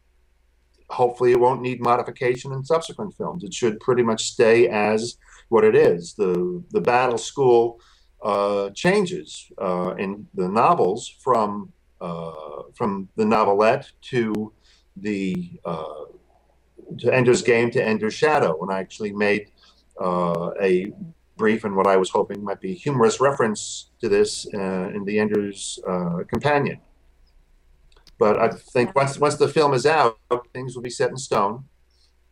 hopefully 0.91 1.33
it 1.33 1.41
won't 1.41 1.63
need 1.63 1.81
modification 1.81 2.53
in 2.53 2.65
subsequent 2.65 3.15
films. 3.15 3.43
It 3.43 3.55
should 3.55 3.81
pretty 3.81 4.03
much 4.03 4.25
stay 4.25 4.69
as 4.69 5.17
what 5.49 5.65
it 5.65 5.75
is. 5.75 6.15
The 6.15 6.63
the 6.71 6.81
battle 6.81 7.19
school 7.19 7.81
uh, 8.25 8.71
changes 8.71 9.53
uh, 9.61 9.95
in 9.99 10.27
the 10.35 10.49
novels 10.49 11.07
from 11.21 11.71
uh, 12.01 12.63
from 12.75 13.07
the 13.17 13.25
novelette 13.25 13.91
to 14.01 14.51
the 14.97 15.51
uh, 15.65 16.05
to 16.99 17.13
Ender's 17.13 17.43
Game 17.43 17.71
to 17.73 17.85
Ender's 17.85 18.15
Shadow, 18.15 18.59
and 18.63 18.73
I 18.73 18.81
actually 18.81 19.13
made 19.13 19.51
uh, 20.01 20.53
a 20.61 20.91
brief 21.37 21.65
and 21.65 21.77
what 21.77 21.87
I 21.87 21.99
was 21.99 22.09
hoping 22.09 22.43
might 22.43 22.61
be 22.61 22.73
humorous 22.73 23.21
reference 23.21 23.91
to 24.01 24.09
this 24.09 24.47
in 24.47 25.05
the 25.05 25.19
Ender's 25.19 25.79
Companion. 26.29 26.81
But 28.19 28.39
I 28.39 28.49
think 28.49 28.95
once 28.95 29.19
once 29.19 29.37
the 29.37 29.49
film 29.49 29.75
is 29.75 29.85
out, 29.85 30.19
things 30.55 30.75
will 30.75 30.83
be 30.83 30.91
set 30.91 31.11
in 31.11 31.19
stone, 31.19 31.65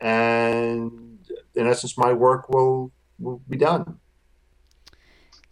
and 0.01 1.19
in 1.55 1.67
essence, 1.67 1.99
my 1.99 2.15
work 2.15 2.49
will 2.49 2.93
will 3.19 3.43
be 3.47 3.59
done. 3.59 3.99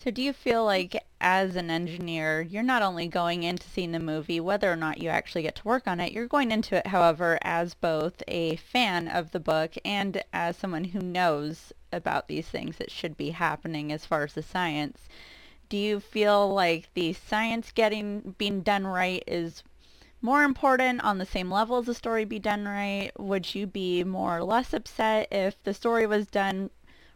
So, 0.02 0.10
do 0.10 0.22
you 0.22 0.32
feel 0.32 0.64
like, 0.64 1.04
as 1.20 1.56
an 1.56 1.70
engineer, 1.70 2.40
you're 2.40 2.62
not 2.62 2.80
only 2.80 3.06
going 3.06 3.42
into 3.42 3.68
seeing 3.68 3.92
the 3.92 3.98
movie, 3.98 4.40
whether 4.40 4.72
or 4.72 4.76
not 4.76 5.02
you 5.02 5.10
actually 5.10 5.42
get 5.42 5.56
to 5.56 5.68
work 5.68 5.86
on 5.86 6.00
it, 6.00 6.12
you're 6.12 6.26
going 6.26 6.50
into 6.50 6.74
it, 6.74 6.86
however, 6.86 7.38
as 7.42 7.74
both 7.74 8.22
a 8.26 8.56
fan 8.56 9.08
of 9.08 9.32
the 9.32 9.40
book 9.40 9.74
and 9.84 10.22
as 10.32 10.56
someone 10.56 10.84
who 10.84 11.00
knows 11.00 11.70
about 11.92 12.28
these 12.28 12.48
things 12.48 12.78
that 12.78 12.90
should 12.90 13.14
be 13.18 13.32
happening 13.32 13.92
as 13.92 14.06
far 14.06 14.24
as 14.24 14.32
the 14.32 14.42
science. 14.42 15.06
Do 15.68 15.76
you 15.76 16.00
feel 16.00 16.48
like 16.48 16.88
the 16.94 17.12
science 17.12 17.70
getting 17.70 18.34
being 18.38 18.62
done 18.62 18.86
right 18.86 19.22
is 19.26 19.62
more 20.22 20.44
important 20.44 21.02
on 21.02 21.18
the 21.18 21.26
same 21.26 21.50
level 21.50 21.76
as 21.76 21.84
the 21.84 21.94
story 21.94 22.24
be 22.24 22.38
done 22.38 22.66
right? 22.66 23.10
Would 23.18 23.54
you 23.54 23.66
be 23.66 24.02
more 24.04 24.38
or 24.38 24.44
less 24.44 24.72
upset 24.72 25.28
if 25.30 25.62
the 25.62 25.74
story 25.74 26.06
was 26.06 26.26
done 26.26 26.70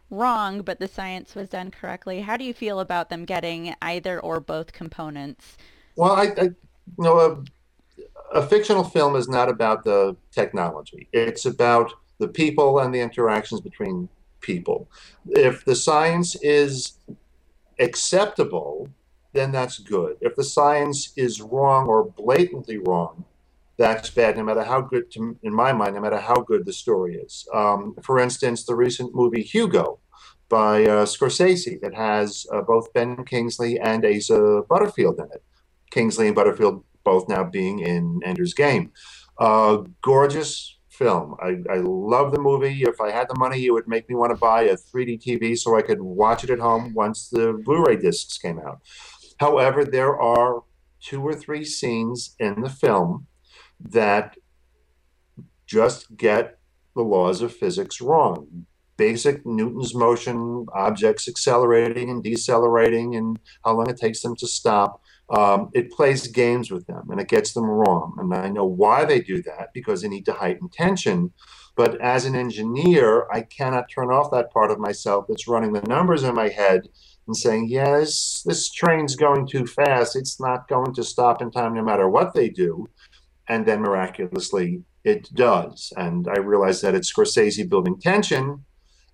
wrong, 0.09 0.61
but 0.61 0.79
the 0.79 0.87
science 0.87 1.35
was 1.35 1.49
done 1.49 1.71
correctly. 1.71 2.21
How 2.21 2.37
do 2.37 2.43
you 2.43 2.53
feel 2.53 2.79
about 2.79 3.09
them 3.09 3.25
getting 3.25 3.75
either 3.81 4.19
or 4.19 4.39
both 4.39 4.73
components? 4.73 5.57
Well, 5.95 6.13
I, 6.13 6.23
I 6.37 6.43
you 6.43 6.55
know, 6.99 7.19
a, 7.19 8.37
a 8.39 8.47
fictional 8.47 8.83
film 8.83 9.15
is 9.15 9.27
not 9.27 9.49
about 9.49 9.83
the 9.83 10.15
technology. 10.31 11.07
It's 11.11 11.45
about 11.45 11.93
the 12.17 12.27
people 12.27 12.79
and 12.79 12.93
the 12.93 12.99
interactions 12.99 13.61
between 13.61 14.09
people. 14.41 14.87
If 15.29 15.65
the 15.65 15.75
science 15.75 16.35
is 16.41 16.93
acceptable, 17.79 18.89
then 19.33 19.51
that's 19.51 19.79
good. 19.79 20.17
If 20.21 20.35
the 20.35 20.43
science 20.43 21.11
is 21.17 21.41
wrong 21.41 21.87
or 21.87 22.05
blatantly 22.05 22.77
wrong, 22.77 23.25
that's 23.77 24.09
bad, 24.09 24.37
no 24.37 24.43
matter 24.43 24.63
how 24.63 24.81
good, 24.81 25.11
to, 25.11 25.37
in 25.43 25.53
my 25.53 25.73
mind, 25.73 25.95
no 25.95 26.01
matter 26.01 26.19
how 26.19 26.35
good 26.35 26.65
the 26.65 26.73
story 26.73 27.15
is. 27.15 27.47
Um, 27.53 27.95
for 28.03 28.19
instance, 28.19 28.65
the 28.65 28.75
recent 28.75 29.13
movie 29.13 29.43
Hugo 29.43 29.99
by 30.47 30.83
uh, 30.83 31.05
Scorsese 31.05 31.81
that 31.81 31.93
has 31.93 32.45
uh, 32.53 32.61
both 32.61 32.93
Ben 32.93 33.25
Kingsley 33.25 33.79
and 33.79 34.05
Asa 34.05 34.61
Butterfield 34.69 35.19
in 35.19 35.25
it. 35.25 35.43
Kingsley 35.91 36.27
and 36.27 36.35
Butterfield 36.35 36.83
both 37.03 37.27
now 37.27 37.43
being 37.43 37.79
in 37.79 38.21
Ender's 38.23 38.53
Game. 38.53 38.91
Uh, 39.37 39.83
gorgeous 40.01 40.77
film. 40.89 41.35
I, 41.41 41.57
I 41.69 41.77
love 41.77 42.31
the 42.31 42.39
movie. 42.39 42.83
If 42.83 43.01
I 43.01 43.11
had 43.11 43.27
the 43.27 43.37
money, 43.37 43.65
it 43.65 43.71
would 43.71 43.87
make 43.87 44.07
me 44.07 44.15
want 44.15 44.31
to 44.31 44.37
buy 44.37 44.63
a 44.63 44.75
3D 44.75 45.21
TV 45.21 45.57
so 45.57 45.77
I 45.77 45.81
could 45.81 46.01
watch 46.01 46.43
it 46.43 46.49
at 46.49 46.59
home 46.59 46.93
once 46.93 47.29
the 47.29 47.61
Blu 47.65 47.83
ray 47.83 47.97
discs 47.97 48.37
came 48.37 48.59
out. 48.59 48.79
However, 49.39 49.83
there 49.83 50.19
are 50.19 50.63
two 51.01 51.21
or 51.21 51.33
three 51.33 51.65
scenes 51.65 52.35
in 52.39 52.61
the 52.61 52.69
film 52.69 53.27
that 53.79 54.37
just 55.65 56.15
get 56.15 56.57
the 56.95 57.01
laws 57.01 57.41
of 57.41 57.53
physics 57.53 58.01
wrong. 58.01 58.65
Basic 58.97 59.45
Newton's 59.45 59.93
motion, 59.93 60.65
objects 60.73 61.27
accelerating 61.27 62.09
and 62.09 62.23
decelerating, 62.23 63.15
and 63.15 63.39
how 63.63 63.73
long 63.73 63.89
it 63.89 63.97
takes 63.97 64.21
them 64.21 64.35
to 64.37 64.47
stop. 64.47 65.01
Um, 65.29 65.69
it 65.73 65.91
plays 65.91 66.27
games 66.27 66.71
with 66.71 66.85
them 66.85 67.09
and 67.09 67.19
it 67.19 67.27
gets 67.27 67.53
them 67.53 67.65
wrong. 67.65 68.15
And 68.19 68.33
I 68.33 68.47
know 68.47 68.65
why 68.65 69.05
they 69.05 69.19
do 69.19 69.41
that 69.43 69.69
because 69.73 70.01
they 70.01 70.07
need 70.07 70.25
to 70.25 70.33
heighten 70.33 70.69
tension. 70.69 71.33
But 71.75 71.99
as 71.99 72.25
an 72.25 72.35
engineer, 72.35 73.27
I 73.31 73.41
cannot 73.41 73.89
turn 73.89 74.11
off 74.11 74.31
that 74.31 74.51
part 74.51 74.71
of 74.71 74.79
myself 74.79 75.25
that's 75.27 75.47
running 75.47 75.73
the 75.73 75.81
numbers 75.81 76.23
in 76.23 76.35
my 76.35 76.49
head 76.49 76.87
and 77.27 77.35
saying, 77.35 77.67
yes, 77.69 78.43
this 78.45 78.69
train's 78.71 79.15
going 79.15 79.47
too 79.47 79.65
fast. 79.65 80.15
It's 80.15 80.39
not 80.39 80.67
going 80.67 80.93
to 80.93 81.03
stop 81.03 81.41
in 81.41 81.51
time 81.51 81.73
no 81.73 81.83
matter 81.83 82.07
what 82.07 82.33
they 82.33 82.49
do. 82.49 82.87
And 83.47 83.65
then 83.65 83.81
miraculously, 83.81 84.83
it 85.03 85.33
does. 85.33 85.93
And 85.95 86.27
I 86.27 86.39
realize 86.39 86.81
that 86.81 86.95
it's 86.95 87.11
Scorsese 87.11 87.69
building 87.69 87.99
tension. 87.99 88.65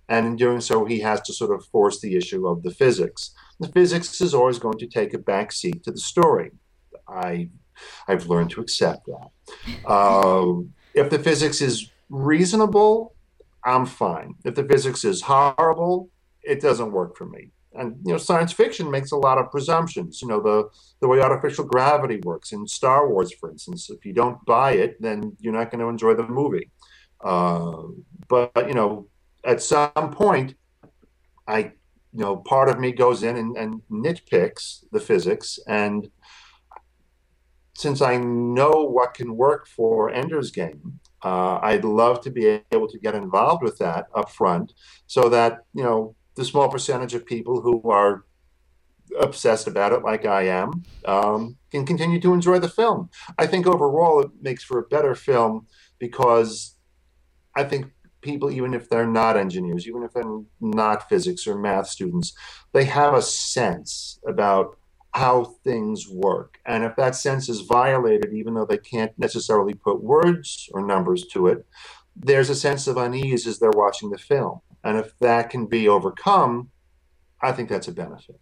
And 0.08 0.26
in 0.26 0.36
doing 0.36 0.60
so, 0.60 0.84
he 0.84 1.00
has 1.00 1.20
to 1.22 1.32
sort 1.32 1.54
of 1.54 1.66
force 1.66 2.00
the 2.00 2.16
issue 2.16 2.46
of 2.46 2.62
the 2.62 2.70
physics. 2.70 3.34
The 3.60 3.68
physics 3.68 4.20
is 4.20 4.34
always 4.34 4.58
going 4.58 4.78
to 4.78 4.86
take 4.86 5.14
a 5.14 5.18
back 5.18 5.52
seat 5.52 5.84
to 5.84 5.92
the 5.92 5.98
story. 5.98 6.50
I, 7.08 7.50
I've 8.08 8.26
learned 8.26 8.50
to 8.50 8.60
accept 8.60 9.06
that. 9.06 9.86
Uh, 9.86 10.62
if 10.94 11.10
the 11.10 11.18
physics 11.18 11.60
is 11.60 11.90
reasonable, 12.08 13.14
I'm 13.64 13.86
fine. 13.86 14.34
If 14.44 14.54
the 14.54 14.64
physics 14.64 15.04
is 15.04 15.22
horrible, 15.22 16.10
it 16.42 16.60
doesn't 16.60 16.90
work 16.92 17.16
for 17.16 17.26
me 17.26 17.52
and 17.74 17.96
you 18.04 18.12
know 18.12 18.18
science 18.18 18.52
fiction 18.52 18.90
makes 18.90 19.12
a 19.12 19.16
lot 19.16 19.38
of 19.38 19.50
presumptions 19.50 20.20
you 20.20 20.28
know 20.28 20.40
the 20.40 20.68
the 21.00 21.08
way 21.08 21.20
artificial 21.20 21.64
gravity 21.64 22.20
works 22.24 22.52
in 22.52 22.66
star 22.66 23.08
wars 23.08 23.32
for 23.32 23.50
instance. 23.50 23.90
If 23.90 24.04
you 24.04 24.12
don't 24.12 24.44
buy 24.44 24.72
it 24.72 25.00
then 25.00 25.36
you're 25.40 25.52
not 25.52 25.70
going 25.70 25.80
to 25.80 25.88
enjoy 25.88 26.14
the 26.14 26.26
movie. 26.26 26.70
Uh, 27.22 27.82
but 28.28 28.68
you 28.68 28.74
know 28.74 29.06
at 29.44 29.62
some 29.62 30.10
point 30.12 30.54
i 31.46 31.58
you 31.58 32.22
know 32.24 32.36
part 32.36 32.68
of 32.68 32.78
me 32.78 32.92
goes 32.92 33.22
in 33.22 33.36
and, 33.36 33.56
and 33.56 33.80
nitpicks 33.90 34.84
the 34.92 35.00
physics. 35.00 35.58
And 35.66 36.08
since 37.74 38.02
i 38.02 38.16
know 38.16 38.86
what 38.96 39.14
can 39.14 39.36
work 39.36 39.66
for 39.66 40.10
ender's 40.10 40.50
game 40.50 41.00
uh, 41.22 41.58
i'd 41.62 41.84
love 41.84 42.20
to 42.20 42.30
be 42.30 42.60
able 42.70 42.86
to 42.86 42.98
get 42.98 43.14
involved 43.14 43.62
with 43.62 43.78
that 43.78 44.06
up 44.14 44.30
front 44.30 44.74
so 45.06 45.28
that 45.30 45.60
you 45.74 45.82
know 45.82 46.14
the 46.34 46.44
small 46.44 46.68
percentage 46.68 47.14
of 47.14 47.26
people 47.26 47.60
who 47.60 47.88
are 47.90 48.24
obsessed 49.20 49.66
about 49.66 49.92
it, 49.92 50.02
like 50.02 50.24
I 50.24 50.42
am, 50.48 50.84
um, 51.04 51.56
can 51.70 51.84
continue 51.84 52.20
to 52.20 52.32
enjoy 52.32 52.58
the 52.58 52.68
film. 52.68 53.10
I 53.38 53.46
think 53.46 53.66
overall 53.66 54.20
it 54.20 54.30
makes 54.40 54.64
for 54.64 54.78
a 54.78 54.82
better 54.84 55.14
film 55.14 55.66
because 55.98 56.76
I 57.54 57.64
think 57.64 57.92
people, 58.22 58.50
even 58.50 58.72
if 58.72 58.88
they're 58.88 59.06
not 59.06 59.36
engineers, 59.36 59.86
even 59.86 60.02
if 60.02 60.12
they're 60.12 60.40
not 60.60 61.08
physics 61.08 61.46
or 61.46 61.58
math 61.58 61.88
students, 61.88 62.32
they 62.72 62.84
have 62.84 63.14
a 63.14 63.22
sense 63.22 64.18
about 64.26 64.78
how 65.14 65.44
things 65.62 66.08
work. 66.08 66.58
And 66.64 66.84
if 66.84 66.96
that 66.96 67.14
sense 67.14 67.48
is 67.48 67.60
violated, 67.60 68.32
even 68.32 68.54
though 68.54 68.64
they 68.64 68.78
can't 68.78 69.12
necessarily 69.18 69.74
put 69.74 70.02
words 70.02 70.70
or 70.72 70.86
numbers 70.86 71.26
to 71.32 71.48
it, 71.48 71.66
there's 72.16 72.48
a 72.48 72.54
sense 72.54 72.86
of 72.86 72.96
unease 72.96 73.46
as 73.46 73.58
they're 73.58 73.70
watching 73.70 74.10
the 74.10 74.18
film. 74.18 74.60
And 74.84 74.98
if 74.98 75.18
that 75.20 75.50
can 75.50 75.66
be 75.66 75.88
overcome, 75.88 76.70
I 77.40 77.52
think 77.52 77.68
that's 77.68 77.88
a 77.88 77.92
benefit. 77.92 78.40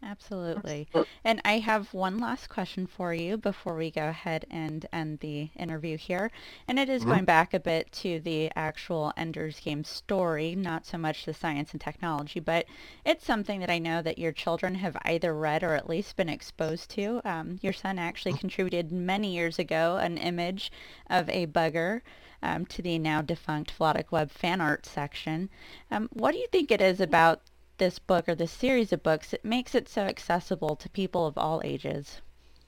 Absolutely. 0.00 0.88
And 1.24 1.40
I 1.44 1.58
have 1.58 1.92
one 1.92 2.18
last 2.18 2.48
question 2.48 2.86
for 2.86 3.12
you 3.12 3.36
before 3.36 3.74
we 3.74 3.90
go 3.90 4.08
ahead 4.08 4.46
and 4.48 4.86
end 4.92 5.18
the 5.18 5.50
interview 5.56 5.96
here. 5.96 6.30
And 6.68 6.78
it 6.78 6.88
is 6.88 7.02
mm-hmm. 7.02 7.10
going 7.10 7.24
back 7.24 7.52
a 7.52 7.58
bit 7.58 7.90
to 7.92 8.20
the 8.20 8.50
actual 8.54 9.12
Ender's 9.16 9.58
Game 9.58 9.82
story, 9.82 10.54
not 10.54 10.86
so 10.86 10.98
much 10.98 11.24
the 11.24 11.34
science 11.34 11.72
and 11.72 11.80
technology, 11.80 12.38
but 12.38 12.66
it's 13.04 13.26
something 13.26 13.58
that 13.58 13.70
I 13.70 13.78
know 13.80 14.00
that 14.02 14.18
your 14.18 14.32
children 14.32 14.76
have 14.76 14.96
either 15.02 15.34
read 15.34 15.64
or 15.64 15.74
at 15.74 15.88
least 15.88 16.16
been 16.16 16.28
exposed 16.28 16.90
to. 16.90 17.20
Um, 17.24 17.58
your 17.60 17.72
son 17.72 17.98
actually 17.98 18.32
mm-hmm. 18.32 18.40
contributed 18.40 18.92
many 18.92 19.34
years 19.34 19.58
ago 19.58 19.96
an 19.96 20.16
image 20.16 20.70
of 21.10 21.28
a 21.28 21.46
bugger 21.46 22.02
um, 22.40 22.66
to 22.66 22.82
the 22.82 22.98
now 23.00 23.20
defunct 23.20 23.76
Philotic 23.76 24.12
Web 24.12 24.30
fan 24.30 24.60
art 24.60 24.86
section. 24.86 25.50
Um, 25.90 26.08
what 26.12 26.32
do 26.32 26.38
you 26.38 26.46
think 26.52 26.70
it 26.70 26.80
is 26.80 27.00
about 27.00 27.42
this 27.78 27.98
book 27.98 28.28
or 28.28 28.34
this 28.34 28.52
series 28.52 28.92
of 28.92 29.02
books 29.02 29.30
that 29.30 29.44
makes 29.44 29.74
it 29.74 29.88
so 29.88 30.02
accessible 30.02 30.76
to 30.76 30.88
people 30.90 31.26
of 31.26 31.38
all 31.38 31.60
ages? 31.64 32.20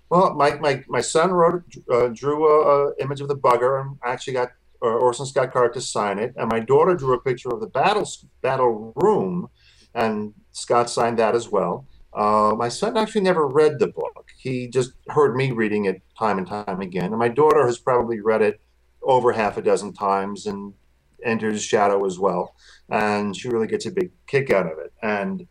Well, 0.08 0.34
my, 0.34 0.56
my, 0.56 0.82
my 0.88 1.00
son 1.00 1.30
wrote, 1.30 1.62
uh, 1.90 2.08
drew 2.08 2.46
a, 2.46 2.88
a, 2.88 2.94
image 3.00 3.20
of 3.20 3.28
the 3.28 3.36
bugger 3.36 3.80
and 3.80 3.96
actually 4.04 4.32
got 4.32 4.50
uh, 4.82 4.86
Orson 4.86 5.26
Scott 5.26 5.52
Card 5.52 5.72
to 5.74 5.80
sign 5.80 6.18
it. 6.18 6.34
And 6.36 6.50
my 6.50 6.58
daughter 6.58 6.94
drew 6.96 7.14
a 7.14 7.20
picture 7.20 7.50
of 7.50 7.60
the 7.60 7.68
battle, 7.68 8.08
battle 8.42 8.92
room 8.96 9.48
and 9.94 10.34
Scott 10.52 10.90
signed 10.90 11.18
that 11.18 11.34
as 11.34 11.48
well. 11.48 11.86
Uh, 12.12 12.54
my 12.56 12.68
son 12.68 12.96
actually 12.96 13.20
never 13.20 13.46
read 13.46 13.78
the 13.78 13.86
book. 13.86 14.28
He 14.36 14.66
just 14.68 14.92
heard 15.08 15.36
me 15.36 15.52
reading 15.52 15.84
it 15.84 16.02
time 16.18 16.38
and 16.38 16.46
time 16.46 16.80
again. 16.80 17.06
And 17.06 17.18
my 17.18 17.28
daughter 17.28 17.64
has 17.66 17.78
probably 17.78 18.20
read 18.20 18.42
it 18.42 18.60
over 19.02 19.32
half 19.32 19.56
a 19.56 19.62
dozen 19.62 19.92
times 19.92 20.46
and 20.46 20.74
Ender's 21.24 21.62
Shadow 21.62 22.04
as 22.04 22.18
well 22.18 22.54
and 22.90 23.36
she 23.36 23.48
really 23.48 23.66
gets 23.66 23.86
a 23.86 23.90
big 23.90 24.10
kick 24.26 24.50
out 24.50 24.66
of 24.66 24.78
it. 24.78 24.92
And 25.02 25.46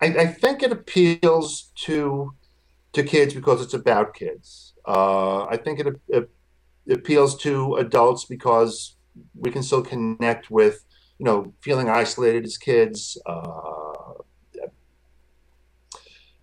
i, 0.00 0.06
I 0.06 0.26
think 0.26 0.62
it 0.62 0.72
appeals 0.72 1.70
to 1.86 2.34
to 2.92 3.02
kids 3.02 3.34
because 3.34 3.60
it's 3.60 3.74
about 3.74 4.14
kids. 4.14 4.74
Uh, 4.86 5.44
i 5.44 5.56
think 5.56 5.80
it, 5.80 5.86
it, 6.08 6.30
appeals 6.90 7.36
to 7.38 7.76
adults 7.76 8.26
because 8.26 8.96
we 9.34 9.50
can 9.50 9.62
still 9.62 9.82
connect 9.82 10.50
with 10.50 10.84
you 11.18 11.24
know 11.24 11.54
feeling 11.60 11.88
isolated 11.88 12.44
as 12.44 12.58
kids. 12.58 13.18
Uh, 13.26 13.84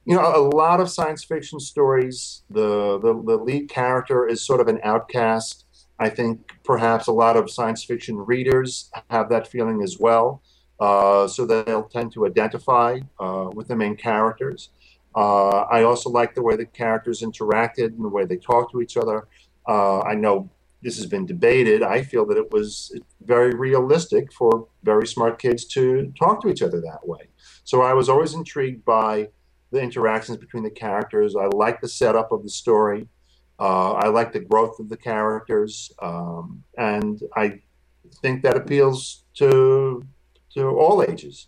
you 0.04 0.16
know, 0.16 0.36
a 0.36 0.42
lot 0.42 0.80
of 0.80 0.90
science 0.90 1.24
fiction 1.24 1.60
stories, 1.60 2.42
the, 2.50 3.00
the, 3.00 3.14
the 3.14 3.38
lead 3.38 3.70
character 3.70 4.28
is 4.28 4.44
sort 4.44 4.60
of 4.60 4.68
an 4.68 4.80
outcast. 4.84 5.66
I 6.00 6.10
think 6.10 6.52
perhaps 6.64 7.08
a 7.08 7.12
lot 7.12 7.38
of 7.38 7.50
science 7.50 7.84
fiction 7.84 8.18
readers 8.18 8.90
have 9.10 9.30
that 9.30 9.48
feeling 9.48 9.82
as 9.82 10.00
well. 10.00 10.42
Uh, 10.80 11.28
so 11.28 11.46
they'll 11.46 11.84
tend 11.84 12.12
to 12.14 12.26
identify 12.26 13.00
uh, 13.20 13.50
with 13.54 13.68
the 13.68 13.76
main 13.76 13.96
characters. 13.96 14.70
Uh, 15.16 15.60
I 15.70 15.84
also 15.84 16.10
like 16.10 16.34
the 16.34 16.42
way 16.42 16.56
the 16.56 16.66
characters 16.66 17.22
interacted 17.22 17.88
and 17.88 18.04
the 18.04 18.10
way 18.10 18.26
they 18.26 18.38
talked 18.38 18.72
to 18.72 18.82
each 18.82 18.98
other. 18.98 19.28
Uh, 19.68 20.00
I 20.02 20.16
know 20.16 20.50
this 20.82 20.98
has 20.98 21.06
been 21.06 21.26
debated. 21.26 21.84
I 21.84 22.02
feel 22.02 22.26
that 22.28 22.38
it 22.38 22.52
was 22.52 22.98
very 23.24 23.54
realistic 23.54 24.34
for 24.34 24.68
very 24.84 25.06
smart 25.06 25.40
kids 25.40 25.66
to 25.66 26.12
talk 26.20 26.42
to 26.42 26.50
each 26.50 26.64
other 26.64 26.82
that 26.82 27.08
way. 27.08 27.28
So 27.64 27.82
I 27.84 27.94
was 27.94 28.10
always 28.10 28.34
intrigued 28.34 28.84
by 28.84 29.30
the 29.72 29.82
interactions 29.82 30.38
between 30.38 30.64
the 30.64 30.72
characters. 30.72 31.36
I 31.36 31.46
like 31.46 31.82
the 31.82 31.88
setup 31.88 32.32
of 32.32 32.44
the 32.44 32.50
story. 32.50 33.08
Uh, 33.62 33.92
I 33.92 34.08
like 34.08 34.34
the 34.34 34.40
growth 34.40 34.80
of 34.80 34.90
the 34.90 34.98
characters, 34.98 35.92
um, 36.02 36.64
and 36.80 37.22
I 37.36 37.62
think 38.24 38.42
that 38.42 38.58
appeals 38.58 39.26
to 39.36 40.04
to 40.56 40.68
all 40.68 41.04
ages. 41.04 41.48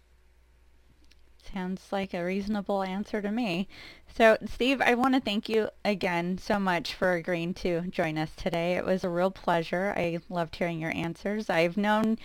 Sounds 1.52 1.82
like 1.92 2.14
a 2.14 2.24
reasonable 2.24 2.84
answer 2.84 3.20
to 3.20 3.32
me. 3.32 3.68
So, 4.16 4.38
Steve, 4.46 4.80
I 4.80 4.94
want 4.94 5.16
to 5.16 5.22
thank 5.22 5.50
you 5.50 5.70
again 5.84 6.38
so 6.38 6.60
much 6.60 6.94
for 6.94 7.14
agreeing 7.14 7.56
to 7.56 7.82
join 7.90 8.20
us 8.20 8.30
today. 8.36 8.74
It 8.74 8.86
was 8.86 9.04
a 9.04 9.10
real 9.10 9.32
pleasure. 9.32 9.96
I 9.98 10.20
loved 10.30 10.56
hearing 10.56 10.80
your 10.80 10.96
answers. 10.96 11.50
I've 11.50 11.78
known 11.78 12.20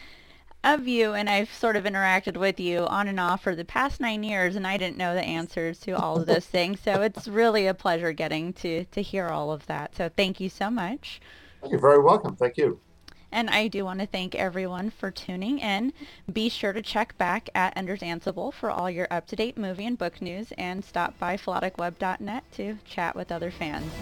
of 0.64 0.88
you 0.88 1.14
and 1.14 1.28
I've 1.28 1.52
sort 1.52 1.76
of 1.76 1.84
interacted 1.84 2.36
with 2.36 2.58
you 2.58 2.80
on 2.86 3.08
and 3.08 3.20
off 3.20 3.42
for 3.42 3.54
the 3.54 3.64
past 3.64 4.00
nine 4.00 4.22
years 4.22 4.56
and 4.56 4.66
I 4.66 4.76
didn't 4.76 4.96
know 4.96 5.14
the 5.14 5.24
answers 5.24 5.78
to 5.80 5.92
all 5.92 6.20
of 6.20 6.26
those 6.26 6.46
things. 6.46 6.80
So 6.80 7.02
it's 7.02 7.28
really 7.28 7.66
a 7.66 7.74
pleasure 7.74 8.12
getting 8.12 8.52
to, 8.54 8.84
to 8.84 9.02
hear 9.02 9.28
all 9.28 9.52
of 9.52 9.66
that. 9.66 9.94
So 9.96 10.10
thank 10.14 10.40
you 10.40 10.48
so 10.48 10.70
much. 10.70 11.20
You're 11.68 11.80
very 11.80 12.00
welcome. 12.00 12.36
Thank 12.36 12.56
you. 12.56 12.80
And 13.30 13.50
I 13.50 13.68
do 13.68 13.84
want 13.84 14.00
to 14.00 14.06
thank 14.06 14.34
everyone 14.34 14.90
for 14.90 15.10
tuning 15.10 15.58
in. 15.58 15.92
Be 16.32 16.48
sure 16.48 16.72
to 16.72 16.80
check 16.80 17.16
back 17.18 17.50
at 17.54 17.76
Enders 17.76 18.00
Ansible 18.00 18.52
for 18.52 18.70
all 18.70 18.90
your 18.90 19.06
up-to-date 19.10 19.58
movie 19.58 19.84
and 19.84 19.98
book 19.98 20.22
news 20.22 20.52
and 20.56 20.82
stop 20.82 21.18
by 21.18 21.36
philoticweb.net 21.36 22.44
to 22.52 22.78
chat 22.86 23.14
with 23.14 23.30
other 23.30 23.50
fans. 23.50 23.92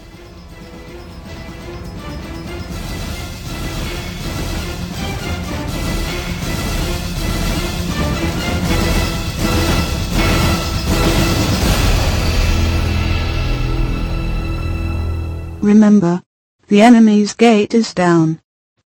Remember, 15.61 16.21
the 16.67 16.81
enemy's 16.81 17.33
gate 17.33 17.73
is 17.73 17.93
down. 17.93 18.39